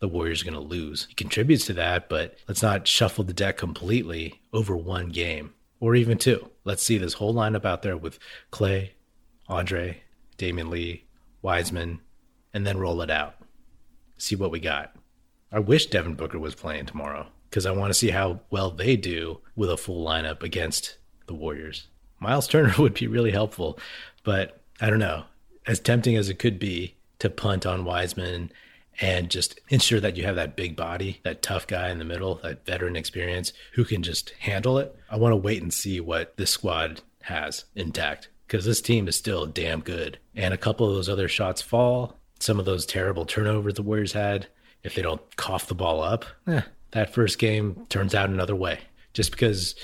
the 0.00 0.08
Warriors 0.08 0.42
are 0.42 0.46
going 0.46 0.54
to 0.54 0.60
lose. 0.60 1.06
He 1.08 1.14
contributes 1.14 1.66
to 1.66 1.72
that, 1.74 2.08
but 2.08 2.36
let's 2.48 2.62
not 2.62 2.88
shuffle 2.88 3.22
the 3.22 3.32
deck 3.32 3.56
completely 3.56 4.40
over 4.52 4.76
one 4.76 5.10
game 5.10 5.54
or 5.78 5.94
even 5.94 6.18
two. 6.18 6.50
Let's 6.64 6.82
see 6.82 6.98
this 6.98 7.14
whole 7.14 7.34
lineup 7.34 7.64
out 7.64 7.82
there 7.82 7.96
with 7.96 8.18
Klay, 8.50 8.90
Andre, 9.48 10.02
Damion 10.40 10.70
Lee, 10.70 11.04
Wiseman, 11.42 12.00
and 12.54 12.66
then 12.66 12.78
roll 12.78 13.02
it 13.02 13.10
out. 13.10 13.34
See 14.16 14.34
what 14.34 14.50
we 14.50 14.58
got. 14.58 14.96
I 15.52 15.58
wish 15.58 15.86
Devin 15.86 16.14
Booker 16.14 16.38
was 16.38 16.54
playing 16.54 16.86
tomorrow 16.86 17.26
because 17.48 17.66
I 17.66 17.72
want 17.72 17.90
to 17.90 17.98
see 17.98 18.10
how 18.10 18.40
well 18.50 18.70
they 18.70 18.96
do 18.96 19.40
with 19.54 19.70
a 19.70 19.76
full 19.76 20.04
lineup 20.04 20.42
against 20.42 20.96
the 21.26 21.34
Warriors. 21.34 21.88
Myles 22.20 22.48
Turner 22.48 22.74
would 22.78 22.94
be 22.94 23.06
really 23.06 23.32
helpful, 23.32 23.78
but 24.24 24.62
I 24.80 24.88
don't 24.88 24.98
know. 24.98 25.24
As 25.66 25.78
tempting 25.78 26.16
as 26.16 26.30
it 26.30 26.38
could 26.38 26.58
be 26.58 26.96
to 27.18 27.28
punt 27.28 27.66
on 27.66 27.84
Wiseman 27.84 28.50
and 28.98 29.30
just 29.30 29.60
ensure 29.68 30.00
that 30.00 30.16
you 30.16 30.24
have 30.24 30.36
that 30.36 30.56
big 30.56 30.74
body, 30.74 31.20
that 31.22 31.42
tough 31.42 31.66
guy 31.66 31.90
in 31.90 31.98
the 31.98 32.04
middle, 32.04 32.36
that 32.36 32.64
veteran 32.64 32.96
experience 32.96 33.52
who 33.74 33.84
can 33.84 34.02
just 34.02 34.30
handle 34.40 34.78
it. 34.78 34.96
I 35.10 35.16
want 35.16 35.32
to 35.32 35.36
wait 35.36 35.60
and 35.60 35.72
see 35.72 36.00
what 36.00 36.38
this 36.38 36.50
squad 36.50 37.02
has 37.22 37.66
intact 37.74 38.28
because 38.50 38.64
this 38.64 38.80
team 38.80 39.06
is 39.06 39.14
still 39.14 39.46
damn 39.46 39.80
good. 39.80 40.18
And 40.34 40.52
a 40.52 40.58
couple 40.58 40.88
of 40.88 40.96
those 40.96 41.08
other 41.08 41.28
shots 41.28 41.62
fall. 41.62 42.16
Some 42.40 42.58
of 42.58 42.64
those 42.64 42.84
terrible 42.84 43.24
turnovers 43.24 43.74
the 43.74 43.82
Warriors 43.82 44.12
had, 44.12 44.48
if 44.82 44.96
they 44.96 45.02
don't 45.02 45.36
cough 45.36 45.68
the 45.68 45.74
ball 45.76 46.02
up, 46.02 46.24
eh, 46.48 46.62
that 46.90 47.14
first 47.14 47.38
game 47.38 47.86
turns 47.90 48.12
out 48.12 48.28
another 48.28 48.56
way. 48.56 48.80
Just 49.12 49.30
because 49.30 49.76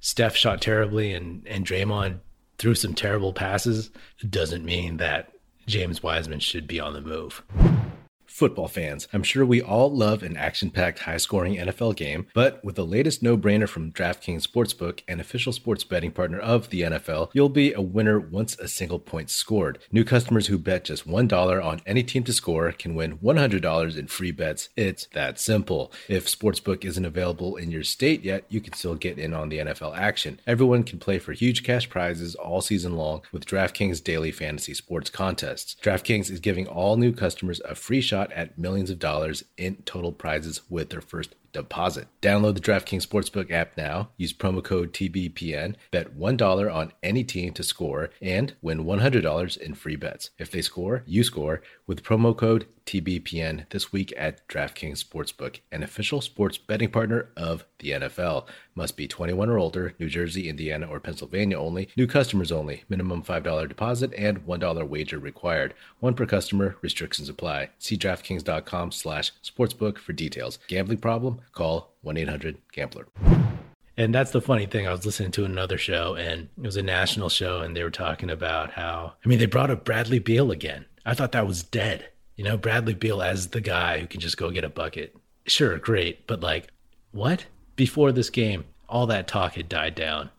Steph 0.00 0.36
shot 0.36 0.62
terribly 0.62 1.12
and, 1.12 1.46
and 1.46 1.66
Draymond 1.66 2.20
threw 2.56 2.74
some 2.74 2.94
terrible 2.94 3.34
passes 3.34 3.90
doesn't 4.26 4.64
mean 4.64 4.96
that 4.96 5.30
James 5.66 6.02
Wiseman 6.02 6.40
should 6.40 6.66
be 6.66 6.80
on 6.80 6.94
the 6.94 7.02
move 7.02 7.42
football 8.34 8.66
fans. 8.66 9.06
I'm 9.12 9.22
sure 9.22 9.46
we 9.46 9.62
all 9.62 9.94
love 9.94 10.24
an 10.24 10.36
action 10.36 10.68
packed, 10.68 10.98
high 10.98 11.18
scoring 11.18 11.54
NFL 11.54 11.94
game, 11.94 12.26
but 12.34 12.62
with 12.64 12.74
the 12.74 12.84
latest 12.84 13.22
no 13.22 13.38
brainer 13.38 13.68
from 13.68 13.92
DraftKings 13.92 14.44
Sportsbook, 14.44 15.02
an 15.06 15.20
official 15.20 15.52
sports 15.52 15.84
betting 15.84 16.10
partner 16.10 16.40
of 16.40 16.68
the 16.70 16.80
NFL, 16.80 17.30
you'll 17.32 17.48
be 17.48 17.72
a 17.72 17.80
winner 17.80 18.18
once 18.18 18.58
a 18.58 18.66
single 18.66 18.98
point 18.98 19.30
scored. 19.30 19.78
New 19.92 20.02
customers 20.02 20.48
who 20.48 20.58
bet 20.58 20.82
just 20.82 21.06
$1 21.06 21.64
on 21.64 21.80
any 21.86 22.02
team 22.02 22.24
to 22.24 22.32
score 22.32 22.72
can 22.72 22.96
win 22.96 23.18
$100 23.18 23.96
in 23.96 24.08
free 24.08 24.32
bets. 24.32 24.68
It's 24.74 25.06
that 25.12 25.38
simple. 25.38 25.92
If 26.08 26.26
Sportsbook 26.26 26.84
isn't 26.84 27.04
available 27.04 27.54
in 27.54 27.70
your 27.70 27.84
state 27.84 28.24
yet, 28.24 28.46
you 28.48 28.60
can 28.60 28.72
still 28.72 28.96
get 28.96 29.16
in 29.16 29.32
on 29.32 29.48
the 29.48 29.58
NFL 29.58 29.96
action. 29.96 30.40
Everyone 30.44 30.82
can 30.82 30.98
play 30.98 31.20
for 31.20 31.34
huge 31.34 31.62
cash 31.62 31.88
prizes 31.88 32.34
all 32.34 32.60
season 32.60 32.96
long 32.96 33.22
with 33.30 33.46
DraftKings 33.46 34.02
daily 34.02 34.32
fantasy 34.32 34.74
sports 34.74 35.08
contests. 35.08 35.76
DraftKings 35.80 36.32
is 36.32 36.40
giving 36.40 36.66
all 36.66 36.96
new 36.96 37.12
customers 37.12 37.60
a 37.64 37.76
free 37.76 38.00
shot 38.00 38.23
shot 38.24 38.32
at 38.32 38.58
millions 38.58 38.90
of 38.90 38.98
dollars 38.98 39.44
in 39.56 39.76
total 39.84 40.12
prizes 40.12 40.62
with 40.68 40.90
their 40.90 41.00
first 41.00 41.34
deposit. 41.54 42.08
Download 42.20 42.54
the 42.54 42.60
DraftKings 42.60 43.06
Sportsbook 43.06 43.50
app 43.50 43.76
now. 43.76 44.10
Use 44.18 44.34
promo 44.34 44.62
code 44.62 44.92
TBPN. 44.92 45.76
Bet 45.90 46.18
$1 46.18 46.74
on 46.74 46.92
any 47.02 47.24
team 47.24 47.52
to 47.54 47.62
score 47.62 48.10
and 48.20 48.54
win 48.60 48.84
$100 48.84 49.56
in 49.56 49.74
free 49.74 49.96
bets. 49.96 50.30
If 50.38 50.50
they 50.50 50.60
score, 50.60 51.02
you 51.06 51.24
score 51.24 51.62
with 51.86 52.02
promo 52.02 52.36
code 52.36 52.66
TBPN 52.86 53.68
this 53.70 53.92
week 53.92 54.12
at 54.16 54.46
DraftKings 54.48 55.02
Sportsbook, 55.02 55.60
an 55.72 55.82
official 55.82 56.20
sports 56.20 56.58
betting 56.58 56.90
partner 56.90 57.28
of 57.36 57.64
the 57.78 57.90
NFL. 57.90 58.46
Must 58.74 58.96
be 58.96 59.08
21 59.08 59.48
or 59.48 59.58
older, 59.58 59.94
New 59.98 60.08
Jersey, 60.08 60.48
Indiana, 60.48 60.86
or 60.86 61.00
Pennsylvania 61.00 61.58
only. 61.58 61.88
New 61.96 62.06
customers 62.06 62.52
only. 62.52 62.84
Minimum 62.88 63.22
$5 63.22 63.68
deposit 63.68 64.12
and 64.16 64.46
$1 64.46 64.88
wager 64.88 65.18
required. 65.18 65.74
One 66.00 66.14
per 66.14 66.26
customer. 66.26 66.76
Restrictions 66.82 67.28
apply. 67.28 67.70
See 67.78 67.96
DraftKings.com 67.96 68.92
slash 68.92 69.32
sportsbook 69.42 69.98
for 69.98 70.12
details. 70.12 70.58
Gambling 70.68 70.98
problem? 70.98 71.40
Call 71.52 71.94
1-800-GAMBLER. 72.04 73.06
And 73.96 74.14
that's 74.14 74.32
the 74.32 74.40
funny 74.40 74.66
thing. 74.66 74.88
I 74.88 74.92
was 74.92 75.06
listening 75.06 75.30
to 75.32 75.44
another 75.44 75.78
show 75.78 76.16
and 76.16 76.48
it 76.56 76.66
was 76.66 76.76
a 76.76 76.82
national 76.82 77.28
show 77.28 77.60
and 77.60 77.76
they 77.76 77.82
were 77.84 77.90
talking 77.90 78.30
about 78.30 78.72
how, 78.72 79.12
I 79.24 79.28
mean, 79.28 79.38
they 79.38 79.46
brought 79.46 79.70
up 79.70 79.84
Bradley 79.84 80.18
Beal 80.18 80.50
again. 80.50 80.84
I 81.06 81.14
thought 81.14 81.32
that 81.32 81.46
was 81.46 81.62
dead. 81.62 82.08
You 82.36 82.44
know, 82.44 82.56
Bradley 82.56 82.94
Beal 82.94 83.22
as 83.22 83.48
the 83.48 83.60
guy 83.60 84.00
who 84.00 84.06
can 84.06 84.20
just 84.20 84.36
go 84.36 84.50
get 84.50 84.64
a 84.64 84.68
bucket. 84.68 85.16
Sure, 85.46 85.78
great. 85.78 86.26
But 86.26 86.40
like, 86.40 86.68
what? 87.12 87.46
Before 87.76 88.10
this 88.10 88.30
game, 88.30 88.64
all 88.88 89.06
that 89.06 89.28
talk 89.28 89.54
had 89.54 89.68
died 89.68 89.94
down. 89.94 90.30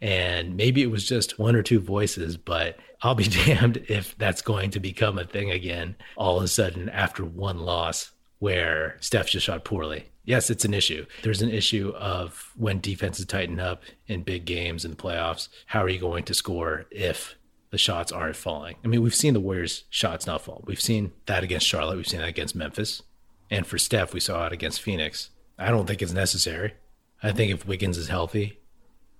And 0.00 0.56
maybe 0.56 0.82
it 0.82 0.90
was 0.90 1.06
just 1.06 1.38
one 1.38 1.54
or 1.54 1.62
two 1.62 1.78
voices, 1.78 2.36
but 2.36 2.76
I'll 3.02 3.14
be 3.14 3.24
damned 3.46 3.84
if 3.88 4.18
that's 4.18 4.42
going 4.42 4.70
to 4.72 4.80
become 4.80 5.18
a 5.18 5.24
thing 5.24 5.52
again 5.52 5.94
all 6.16 6.38
of 6.38 6.42
a 6.42 6.48
sudden 6.48 6.88
after 6.88 7.24
one 7.24 7.58
loss 7.58 8.10
where 8.42 8.96
Steph 8.98 9.28
just 9.28 9.46
shot 9.46 9.64
poorly. 9.64 10.06
Yes, 10.24 10.50
it's 10.50 10.64
an 10.64 10.74
issue. 10.74 11.06
There's 11.22 11.42
an 11.42 11.50
issue 11.50 11.92
of 11.96 12.50
when 12.56 12.80
defenses 12.80 13.24
tighten 13.24 13.60
up 13.60 13.84
in 14.08 14.24
big 14.24 14.46
games 14.46 14.84
in 14.84 14.90
the 14.90 14.96
playoffs, 14.96 15.46
how 15.66 15.84
are 15.84 15.88
you 15.88 16.00
going 16.00 16.24
to 16.24 16.34
score 16.34 16.86
if 16.90 17.36
the 17.70 17.78
shots 17.78 18.10
aren't 18.10 18.34
falling? 18.34 18.74
I 18.84 18.88
mean, 18.88 19.00
we've 19.00 19.14
seen 19.14 19.34
the 19.34 19.38
Warriors' 19.38 19.84
shots 19.90 20.26
not 20.26 20.42
fall. 20.42 20.64
We've 20.66 20.80
seen 20.80 21.12
that 21.26 21.44
against 21.44 21.68
Charlotte. 21.68 21.96
We've 21.96 22.08
seen 22.08 22.18
that 22.18 22.30
against 22.30 22.56
Memphis. 22.56 23.04
And 23.48 23.64
for 23.64 23.78
Steph, 23.78 24.12
we 24.12 24.18
saw 24.18 24.44
it 24.48 24.52
against 24.52 24.82
Phoenix. 24.82 25.30
I 25.56 25.68
don't 25.68 25.86
think 25.86 26.02
it's 26.02 26.12
necessary. 26.12 26.74
I 27.22 27.30
think 27.30 27.52
if 27.52 27.64
Wiggins 27.64 27.96
is 27.96 28.08
healthy, 28.08 28.58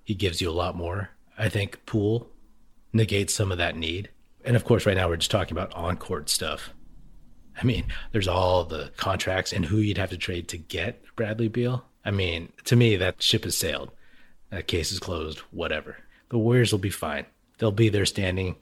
he 0.03 0.15
gives 0.15 0.41
you 0.41 0.49
a 0.49 0.51
lot 0.51 0.75
more. 0.75 1.11
I 1.37 1.47
think 1.47 1.85
Poole 1.85 2.27
negates 2.91 3.33
some 3.33 3.53
of 3.53 3.57
that 3.57 3.77
need. 3.77 4.09
And 4.43 4.57
of 4.57 4.65
course, 4.65 4.85
right 4.85 4.97
now 4.97 5.07
we're 5.07 5.15
just 5.15 5.31
talking 5.31 5.53
about 5.53 5.73
on 5.75 5.95
court 5.95 6.29
stuff. 6.29 6.71
I 7.59 7.65
mean, 7.65 7.85
there's 8.11 8.27
all 8.27 8.63
the 8.63 8.91
contracts 8.97 9.53
and 9.53 9.65
who 9.65 9.77
you'd 9.77 9.97
have 9.97 10.09
to 10.09 10.17
trade 10.17 10.47
to 10.49 10.57
get 10.57 11.03
Bradley 11.15 11.47
Beal. 11.47 11.85
I 12.05 12.11
mean, 12.11 12.51
to 12.65 12.75
me, 12.75 12.95
that 12.97 13.21
ship 13.21 13.43
has 13.43 13.57
sailed. 13.57 13.91
That 14.49 14.67
case 14.67 14.91
is 14.91 14.99
closed, 14.99 15.39
whatever. 15.51 15.97
The 16.29 16.37
Warriors 16.37 16.71
will 16.71 16.79
be 16.79 16.89
fine. 16.89 17.25
They'll 17.57 17.71
be 17.71 17.89
there 17.89 18.05
standing 18.05 18.55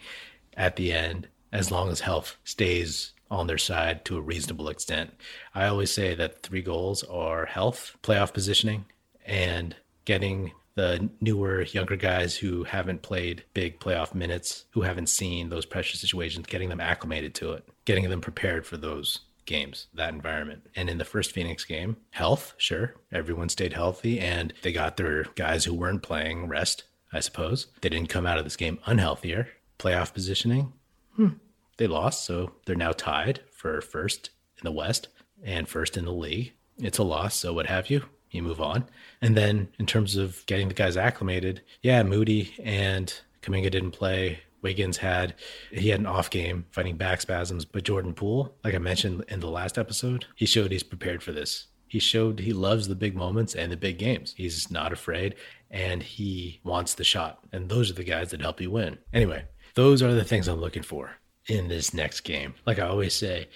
at 0.55 0.75
the 0.75 0.91
end 0.91 1.27
as 1.51 1.71
long 1.71 1.89
as 1.89 2.01
health 2.01 2.37
stays 2.43 3.13
on 3.29 3.47
their 3.47 3.57
side 3.57 4.03
to 4.05 4.17
a 4.17 4.21
reasonable 4.21 4.69
extent. 4.69 5.11
I 5.55 5.65
always 5.65 5.91
say 5.91 6.13
that 6.15 6.43
three 6.43 6.61
goals 6.61 7.03
are 7.03 7.45
health, 7.45 7.95
playoff 8.03 8.33
positioning, 8.33 8.85
and 9.25 9.75
getting 10.05 10.51
the 10.75 11.09
newer, 11.19 11.63
younger 11.63 11.95
guys 11.95 12.35
who 12.37 12.63
haven't 12.63 13.01
played 13.01 13.43
big 13.53 13.79
playoff 13.79 14.15
minutes, 14.15 14.65
who 14.71 14.81
haven't 14.81 15.09
seen 15.09 15.49
those 15.49 15.65
pressure 15.65 15.97
situations, 15.97 16.47
getting 16.47 16.69
them 16.69 16.79
acclimated 16.79 17.35
to 17.35 17.51
it, 17.53 17.67
getting 17.85 18.09
them 18.09 18.21
prepared 18.21 18.65
for 18.65 18.77
those 18.77 19.19
games, 19.45 19.87
that 19.93 20.13
environment. 20.13 20.67
And 20.75 20.89
in 20.89 20.97
the 20.97 21.05
first 21.05 21.31
Phoenix 21.31 21.65
game, 21.65 21.97
health, 22.11 22.53
sure, 22.57 22.95
everyone 23.11 23.49
stayed 23.49 23.73
healthy 23.73 24.19
and 24.19 24.53
they 24.61 24.71
got 24.71 24.97
their 24.97 25.23
guys 25.35 25.65
who 25.65 25.73
weren't 25.73 26.03
playing 26.03 26.47
rest, 26.47 26.83
I 27.11 27.19
suppose. 27.19 27.67
They 27.81 27.89
didn't 27.89 28.09
come 28.09 28.25
out 28.25 28.37
of 28.37 28.43
this 28.43 28.57
game 28.57 28.79
unhealthier. 28.87 29.47
Playoff 29.77 30.13
positioning, 30.13 30.73
hmm, 31.15 31.29
they 31.77 31.87
lost, 31.87 32.23
so 32.23 32.53
they're 32.65 32.75
now 32.75 32.91
tied 32.91 33.41
for 33.51 33.81
first 33.81 34.29
in 34.57 34.63
the 34.63 34.71
West 34.71 35.07
and 35.43 35.67
first 35.67 35.97
in 35.97 36.05
the 36.05 36.13
league. 36.13 36.53
It's 36.77 36.99
a 36.99 37.03
loss, 37.03 37.35
so 37.35 37.51
what 37.53 37.65
have 37.65 37.89
you 37.89 38.03
you 38.31 38.41
move 38.41 38.61
on. 38.61 38.85
And 39.21 39.37
then 39.37 39.69
in 39.77 39.85
terms 39.85 40.15
of 40.15 40.45
getting 40.45 40.67
the 40.67 40.73
guys 40.73 40.97
acclimated, 40.97 41.61
yeah, 41.81 42.01
Moody 42.03 42.53
and 42.63 43.13
Kuminga 43.41 43.71
didn't 43.71 43.91
play. 43.91 44.39
Wiggins 44.61 44.97
had 44.97 45.33
he 45.71 45.89
had 45.89 45.99
an 45.99 46.05
off 46.05 46.29
game 46.29 46.65
fighting 46.71 46.95
back 46.95 47.21
spasms, 47.21 47.65
but 47.65 47.83
Jordan 47.83 48.13
Poole, 48.13 48.53
like 48.63 48.75
I 48.75 48.79
mentioned 48.79 49.25
in 49.27 49.39
the 49.39 49.49
last 49.49 49.77
episode, 49.77 50.25
he 50.35 50.45
showed 50.45 50.71
he's 50.71 50.83
prepared 50.83 51.23
for 51.23 51.31
this. 51.31 51.67
He 51.87 51.99
showed 51.99 52.39
he 52.39 52.53
loves 52.53 52.87
the 52.87 52.95
big 52.95 53.15
moments 53.15 53.55
and 53.55 53.71
the 53.71 53.77
big 53.77 53.97
games. 53.97 54.33
He's 54.37 54.71
not 54.71 54.93
afraid 54.93 55.35
and 55.71 56.03
he 56.03 56.61
wants 56.63 56.93
the 56.93 57.03
shot. 57.03 57.39
And 57.51 57.69
those 57.69 57.89
are 57.89 57.95
the 57.95 58.03
guys 58.03 58.31
that 58.31 58.41
help 58.41 58.61
you 58.61 58.71
win. 58.71 58.97
Anyway, 59.13 59.45
those 59.73 60.01
are 60.01 60.13
the 60.13 60.23
things 60.23 60.47
I'm 60.47 60.61
looking 60.61 60.83
for 60.83 61.11
in 61.47 61.67
this 61.67 61.93
next 61.93 62.21
game. 62.21 62.53
Like 62.65 62.79
I 62.79 62.87
always 62.87 63.13
say, 63.15 63.49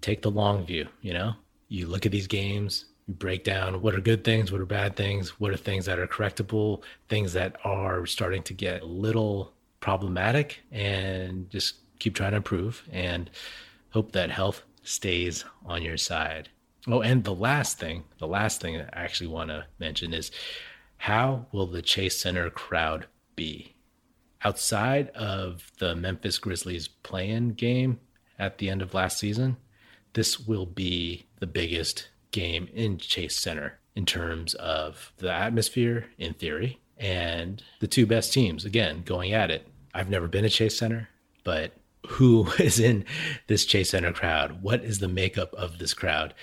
take 0.00 0.22
the 0.22 0.30
long 0.30 0.64
view, 0.66 0.88
you 1.00 1.12
know? 1.12 1.34
You 1.68 1.86
look 1.86 2.04
at 2.04 2.12
these 2.12 2.26
games, 2.26 2.86
break 3.18 3.44
down 3.44 3.82
what 3.82 3.94
are 3.94 4.00
good 4.00 4.24
things, 4.24 4.52
what 4.52 4.60
are 4.60 4.66
bad 4.66 4.96
things, 4.96 5.40
what 5.40 5.52
are 5.52 5.56
things 5.56 5.86
that 5.86 5.98
are 5.98 6.06
correctable, 6.06 6.82
things 7.08 7.32
that 7.32 7.56
are 7.64 8.06
starting 8.06 8.42
to 8.44 8.54
get 8.54 8.82
a 8.82 8.86
little 8.86 9.52
problematic, 9.80 10.60
and 10.70 11.48
just 11.50 11.74
keep 11.98 12.14
trying 12.14 12.32
to 12.32 12.38
improve 12.38 12.82
and 12.92 13.30
hope 13.90 14.12
that 14.12 14.30
health 14.30 14.62
stays 14.82 15.44
on 15.64 15.82
your 15.82 15.96
side. 15.96 16.48
Oh, 16.86 17.02
and 17.02 17.24
the 17.24 17.34
last 17.34 17.78
thing, 17.78 18.04
the 18.18 18.26
last 18.26 18.60
thing 18.60 18.80
I 18.80 18.88
actually 18.92 19.26
want 19.28 19.50
to 19.50 19.66
mention 19.78 20.14
is 20.14 20.30
how 20.96 21.46
will 21.52 21.66
the 21.66 21.82
Chase 21.82 22.20
Center 22.20 22.48
crowd 22.50 23.06
be? 23.36 23.74
Outside 24.42 25.10
of 25.10 25.70
the 25.78 25.94
Memphis 25.94 26.38
Grizzlies 26.38 26.88
play 26.88 27.28
in 27.28 27.50
game 27.50 28.00
at 28.38 28.58
the 28.58 28.70
end 28.70 28.80
of 28.80 28.94
last 28.94 29.18
season, 29.18 29.58
this 30.14 30.40
will 30.40 30.66
be 30.66 31.26
the 31.38 31.46
biggest 31.46 32.08
game 32.30 32.68
in 32.72 32.98
Chase 32.98 33.36
Center 33.36 33.78
in 33.94 34.06
terms 34.06 34.54
of 34.54 35.12
the 35.18 35.32
atmosphere, 35.32 36.06
in 36.18 36.34
theory, 36.34 36.80
and 36.96 37.62
the 37.80 37.88
two 37.88 38.06
best 38.06 38.32
teams, 38.32 38.64
again, 38.64 39.02
going 39.04 39.32
at 39.32 39.50
it. 39.50 39.66
I've 39.94 40.10
never 40.10 40.28
been 40.28 40.44
to 40.44 40.50
Chase 40.50 40.78
Center, 40.78 41.08
but 41.44 41.72
who 42.06 42.50
is 42.58 42.78
in 42.78 43.04
this 43.46 43.64
Chase 43.64 43.90
Center 43.90 44.12
crowd? 44.12 44.62
What 44.62 44.84
is 44.84 44.98
the 44.98 45.08
makeup 45.08 45.52
of 45.54 45.78
this 45.78 45.94
crowd? 45.94 46.34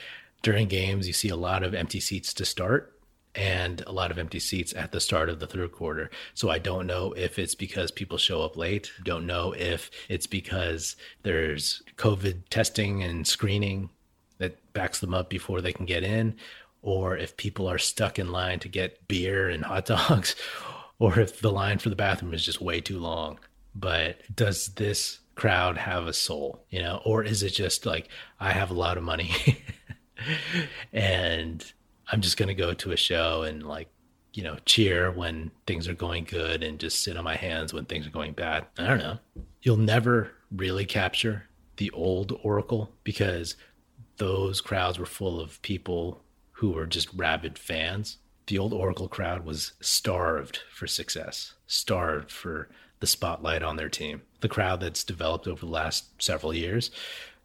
During 0.43 0.67
games, 0.67 1.07
you 1.07 1.13
see 1.13 1.29
a 1.29 1.35
lot 1.35 1.63
of 1.63 1.73
empty 1.73 1.99
seats 1.99 2.33
to 2.35 2.45
start 2.45 2.93
and 3.37 3.83
a 3.85 3.91
lot 3.91 4.09
of 4.09 4.17
empty 4.17 4.39
seats 4.39 4.73
at 4.75 4.91
the 4.91 4.99
start 4.99 5.29
of 5.29 5.39
the 5.39 5.47
third 5.47 5.71
quarter. 5.71 6.09
So 6.33 6.49
I 6.49 6.57
don't 6.57 6.87
know 6.87 7.13
if 7.13 7.37
it's 7.37 7.55
because 7.55 7.91
people 7.91 8.17
show 8.17 8.41
up 8.41 8.57
late. 8.57 8.91
Don't 9.03 9.27
know 9.27 9.53
if 9.53 9.91
it's 10.09 10.27
because 10.27 10.95
there's 11.23 11.83
COVID 11.97 12.49
testing 12.49 13.03
and 13.03 13.27
screening 13.27 13.89
that 14.37 14.73
backs 14.73 14.99
them 14.99 15.13
up 15.13 15.29
before 15.29 15.61
they 15.61 15.73
can 15.73 15.85
get 15.85 16.03
in, 16.03 16.35
or 16.81 17.17
if 17.17 17.37
people 17.37 17.67
are 17.67 17.77
stuck 17.77 18.19
in 18.19 18.31
line 18.31 18.59
to 18.59 18.69
get 18.69 19.07
beer 19.07 19.49
and 19.49 19.65
hot 19.65 19.85
dogs, 19.87 20.35
or 20.99 21.19
if 21.19 21.41
the 21.41 21.51
line 21.51 21.79
for 21.79 21.89
the 21.89 21.95
bathroom 21.95 22.33
is 22.33 22.45
just 22.45 22.61
way 22.61 22.81
too 22.81 22.99
long. 22.99 23.39
But 23.75 24.21
does 24.35 24.69
this 24.69 25.19
crowd 25.35 25.77
have 25.77 26.07
a 26.07 26.13
soul, 26.13 26.65
you 26.69 26.81
know, 26.81 27.01
or 27.05 27.23
is 27.23 27.43
it 27.43 27.51
just 27.51 27.85
like 27.85 28.09
I 28.39 28.51
have 28.51 28.71
a 28.71 28.75
lot 28.75 28.97
of 28.97 29.03
money 29.03 29.31
and 30.93 31.63
I'm 32.11 32.21
just 32.21 32.37
going 32.37 32.47
to 32.47 32.55
go 32.55 32.73
to 32.73 32.91
a 32.91 32.97
show 32.97 33.43
and 33.43 33.63
like, 33.63 33.87
you 34.33 34.43
know, 34.43 34.57
cheer 34.65 35.11
when 35.11 35.51
things 35.65 35.87
are 35.87 35.93
going 35.93 36.25
good 36.25 36.63
and 36.63 36.79
just 36.79 37.03
sit 37.03 37.17
on 37.17 37.23
my 37.23 37.35
hands 37.35 37.73
when 37.73 37.85
things 37.85 38.05
are 38.05 38.11
going 38.11 38.33
bad. 38.33 38.65
I 38.77 38.87
don't 38.87 38.99
know. 38.99 39.19
You'll 39.61 39.77
never 39.77 40.31
really 40.51 40.85
capture 40.85 41.47
the 41.77 41.89
old 41.91 42.37
Oracle 42.43 42.91
because 43.03 43.55
those 44.17 44.61
crowds 44.61 44.99
were 44.99 45.05
full 45.05 45.39
of 45.39 45.61
people 45.61 46.21
who 46.53 46.71
were 46.71 46.85
just 46.85 47.09
rabid 47.13 47.57
fans. 47.57 48.17
The 48.47 48.57
old 48.57 48.73
Oracle 48.73 49.07
crowd 49.07 49.45
was 49.45 49.73
starved 49.81 50.59
for 50.71 50.87
success, 50.87 51.53
starved 51.67 52.31
for 52.31 52.69
the 52.99 53.07
spotlight 53.07 53.61
on 53.61 53.75
their 53.75 53.89
team. 53.89 54.21
The 54.41 54.49
crowd 54.49 54.79
that's 54.79 55.03
developed 55.03 55.47
over 55.47 55.59
the 55.59 55.71
last 55.71 56.21
several 56.21 56.53
years, 56.53 56.89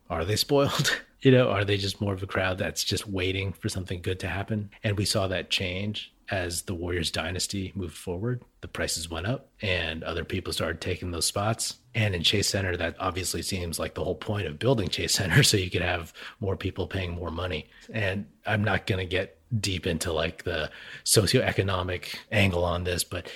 are 0.08 0.24
they 0.24 0.36
spoiled? 0.36 1.00
you 1.20 1.30
know, 1.30 1.50
are 1.50 1.64
they 1.64 1.76
just 1.76 2.00
more 2.00 2.14
of 2.14 2.22
a 2.22 2.26
crowd 2.26 2.58
that's 2.58 2.84
just 2.84 3.06
waiting 3.06 3.52
for 3.52 3.68
something 3.68 4.00
good 4.00 4.20
to 4.20 4.28
happen? 4.28 4.70
And 4.82 4.96
we 4.96 5.04
saw 5.04 5.26
that 5.28 5.50
change 5.50 6.12
as 6.32 6.62
the 6.62 6.74
Warriors 6.74 7.10
dynasty 7.10 7.72
moved 7.74 7.96
forward. 7.96 8.42
The 8.62 8.68
prices 8.68 9.10
went 9.10 9.26
up 9.26 9.50
and 9.60 10.02
other 10.02 10.24
people 10.24 10.54
started 10.54 10.80
taking 10.80 11.10
those 11.10 11.26
spots. 11.26 11.76
And 11.94 12.14
in 12.14 12.22
Chase 12.22 12.48
Center, 12.48 12.74
that 12.78 12.96
obviously 12.98 13.42
seems 13.42 13.78
like 13.78 13.94
the 13.94 14.02
whole 14.02 14.14
point 14.14 14.46
of 14.46 14.58
building 14.58 14.88
Chase 14.88 15.12
Center 15.12 15.42
so 15.42 15.58
you 15.58 15.70
could 15.70 15.82
have 15.82 16.14
more 16.40 16.56
people 16.56 16.86
paying 16.86 17.12
more 17.12 17.30
money. 17.30 17.68
And 17.92 18.24
I'm 18.46 18.64
not 18.64 18.86
going 18.86 18.98
to 18.98 19.04
get 19.08 19.38
deep 19.60 19.86
into 19.86 20.10
like 20.10 20.44
the 20.44 20.70
socioeconomic 21.04 22.16
angle 22.32 22.64
on 22.64 22.84
this, 22.84 23.04
but 23.04 23.30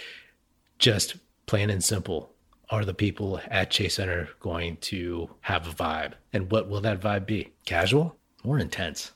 just 0.79 1.17
plain 1.45 1.69
and 1.69 1.85
simple, 1.85 2.33
are 2.71 2.87
the 2.87 2.95
people 2.95 3.39
at 3.49 3.71
Chase 3.71 3.97
Center 3.97 4.31
going 4.41 4.79
to 4.79 5.29
have 5.43 5.69
a 5.69 5.71
vibe? 5.71 6.15
And 6.33 6.51
what 6.51 6.67
will 6.71 6.81
that 6.81 7.03
vibe 7.03 7.27
be? 7.27 7.53
Casual 7.67 8.17
or 8.43 8.59
intense? 8.59 9.13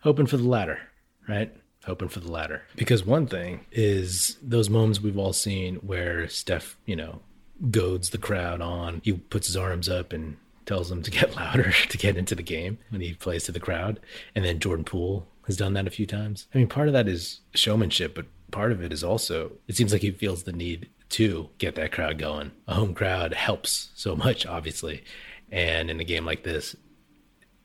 Hoping 0.00 0.26
for 0.26 0.36
the 0.36 0.48
latter, 0.48 0.80
right? 1.28 1.54
Hoping 1.86 2.08
for 2.08 2.20
the 2.20 2.30
latter. 2.30 2.62
Because 2.76 3.04
one 3.04 3.26
thing 3.26 3.66
is 3.70 4.38
those 4.42 4.70
moments 4.70 5.00
we've 5.00 5.18
all 5.18 5.34
seen 5.34 5.76
where 5.76 6.28
Steph, 6.28 6.76
you 6.86 6.96
know, 6.96 7.20
goads 7.70 8.10
the 8.10 8.18
crowd 8.18 8.60
on. 8.60 9.00
He 9.04 9.12
puts 9.12 9.46
his 9.46 9.56
arms 9.56 9.88
up 9.88 10.12
and 10.12 10.36
tells 10.66 10.88
them 10.88 11.02
to 11.02 11.10
get 11.10 11.36
louder 11.36 11.72
to 11.88 11.98
get 11.98 12.16
into 12.16 12.34
the 12.34 12.42
game 12.42 12.78
when 12.88 13.00
he 13.00 13.14
plays 13.14 13.44
to 13.44 13.52
the 13.52 13.60
crowd. 13.60 14.00
And 14.34 14.44
then 14.44 14.60
Jordan 14.60 14.84
Poole 14.84 15.26
has 15.46 15.56
done 15.56 15.74
that 15.74 15.86
a 15.86 15.90
few 15.90 16.06
times. 16.06 16.46
I 16.54 16.58
mean, 16.58 16.68
part 16.68 16.88
of 16.88 16.94
that 16.94 17.08
is 17.08 17.40
showmanship, 17.54 18.14
but 18.14 18.26
part 18.50 18.72
of 18.72 18.82
it 18.82 18.92
is 18.92 19.04
also, 19.04 19.52
it 19.68 19.76
seems 19.76 19.92
like 19.92 20.02
he 20.02 20.10
feels 20.10 20.44
the 20.44 20.52
need 20.52 20.88
to 21.10 21.50
get 21.58 21.74
that 21.74 21.92
crowd 21.92 22.18
going. 22.18 22.50
A 22.66 22.74
home 22.74 22.94
crowd 22.94 23.34
helps 23.34 23.90
so 23.94 24.16
much, 24.16 24.46
obviously. 24.46 25.04
And 25.52 25.90
in 25.90 26.00
a 26.00 26.04
game 26.04 26.24
like 26.24 26.44
this, 26.44 26.76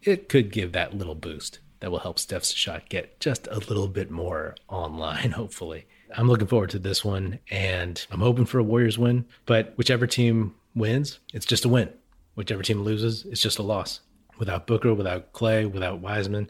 it 0.03 0.29
could 0.29 0.51
give 0.51 0.73
that 0.73 0.93
little 0.93 1.15
boost 1.15 1.60
that 1.80 1.92
will 1.92 2.00
help 2.00 2.20
Steph's 2.20 2.54
shot 2.54 2.89
get 2.89 3.20
just 3.20 3.48
a 3.48 3.60
little 3.60 3.88
bit 3.88 4.12
more 4.12 4.56
online, 4.68 5.32
hopefully. 5.42 5.86
I'm 6.15 6.28
looking 6.28 6.48
forward 6.48 6.72
to 6.72 6.80
this 6.80 7.06
one 7.06 7.39
and 7.52 8.06
I'm 8.12 8.20
hoping 8.20 8.46
for 8.46 8.60
a 8.60 8.63
Warriors 8.63 8.98
win, 8.98 9.26
but 9.46 9.74
whichever 9.78 10.08
team 10.08 10.56
wins, 10.76 11.20
it's 11.34 11.46
just 11.46 11.65
a 11.65 11.70
win. 11.70 11.89
Whichever 12.36 12.63
team 12.63 12.82
loses, 12.82 13.26
it's 13.26 13.42
just 13.42 13.60
a 13.60 13.63
loss. 13.63 14.00
Without 14.38 14.65
Booker, 14.65 14.94
without 14.94 15.34
Klay, 15.34 15.70
without 15.70 16.00
Wiseman, 16.00 16.50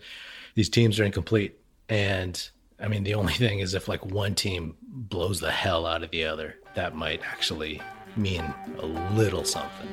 these 0.56 0.70
teams 0.70 1.00
are 1.00 1.04
incomplete. 1.04 1.60
And 1.90 2.50
I 2.80 2.88
mean, 2.88 3.04
the 3.04 3.16
only 3.16 3.34
thing 3.34 3.60
is 3.60 3.74
if 3.74 3.88
like 3.88 4.06
one 4.06 4.36
team 4.36 4.78
blows 4.82 5.40
the 5.40 5.52
hell 5.52 5.86
out 5.86 6.04
of 6.04 6.12
the 6.12 6.26
other, 6.26 6.56
that 6.76 6.96
might 6.96 7.22
actually 7.24 7.82
mean 8.16 8.44
a 8.78 8.86
little 8.86 9.44
something. 9.44 9.90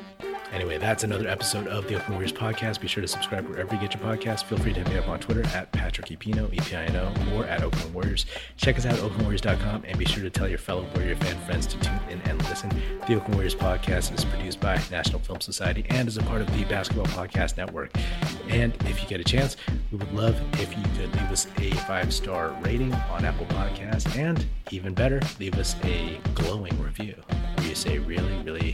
Anyway, 0.53 0.77
that's 0.77 1.03
another 1.03 1.27
episode 1.27 1.67
of 1.67 1.87
the 1.87 1.95
Oakland 1.95 2.13
Warriors 2.15 2.31
podcast. 2.31 2.79
Be 2.79 2.87
sure 2.87 3.01
to 3.01 3.07
subscribe 3.07 3.47
wherever 3.47 3.73
you 3.75 3.81
get 3.81 3.93
your 3.93 4.03
podcast. 4.03 4.45
Feel 4.45 4.57
free 4.57 4.73
to 4.73 4.79
hit 4.79 4.89
me 4.89 4.97
up 4.97 5.07
on 5.09 5.19
Twitter 5.19 5.45
at 5.47 5.71
Patrick 5.71 6.07
Epino, 6.07 6.51
E-P-I-N-O, 6.53 7.35
or 7.35 7.45
at 7.45 7.63
Oakland 7.63 7.93
Warriors. 7.93 8.25
Check 8.55 8.77
us 8.77 8.85
out 8.85 8.93
at 8.93 8.99
OaklandWarriors.com 8.99 9.83
and 9.85 9.99
be 9.99 10.05
sure 10.05 10.23
to 10.23 10.29
tell 10.29 10.47
your 10.47 10.57
fellow 10.57 10.87
Warrior 10.95 11.15
fan 11.17 11.37
friends 11.45 11.67
to 11.67 11.79
tune 11.79 11.99
in 12.09 12.21
and 12.21 12.41
listen. 12.49 12.69
The 13.07 13.15
Oakland 13.15 13.35
Warriors 13.35 13.55
podcast 13.55 14.13
is 14.17 14.23
produced 14.23 14.61
by 14.61 14.81
National 14.89 15.19
Film 15.19 15.41
Society 15.41 15.85
and 15.89 16.07
is 16.07 16.17
a 16.17 16.23
part 16.23 16.41
of 16.41 16.47
the 16.57 16.63
Basketball 16.65 17.07
Podcast 17.07 17.57
Network. 17.57 17.91
And 18.47 18.73
if 18.85 19.01
you 19.01 19.07
get 19.09 19.19
a 19.19 19.25
chance, 19.25 19.57
we 19.91 19.97
would 19.97 20.13
love 20.13 20.39
if 20.53 20.75
you 20.77 20.83
could 20.95 21.13
leave 21.13 21.31
us 21.31 21.47
a 21.57 21.71
five-star 21.71 22.55
rating 22.61 22.93
on 22.93 23.25
Apple 23.25 23.45
Podcasts 23.47 24.15
and 24.17 24.45
even 24.71 24.93
better, 24.93 25.19
leave 25.39 25.55
us 25.55 25.75
a 25.83 26.19
glowing 26.35 26.81
review 26.81 27.15
where 27.55 27.67
you 27.67 27.75
say 27.75 27.99
really, 27.99 28.41
really 28.43 28.73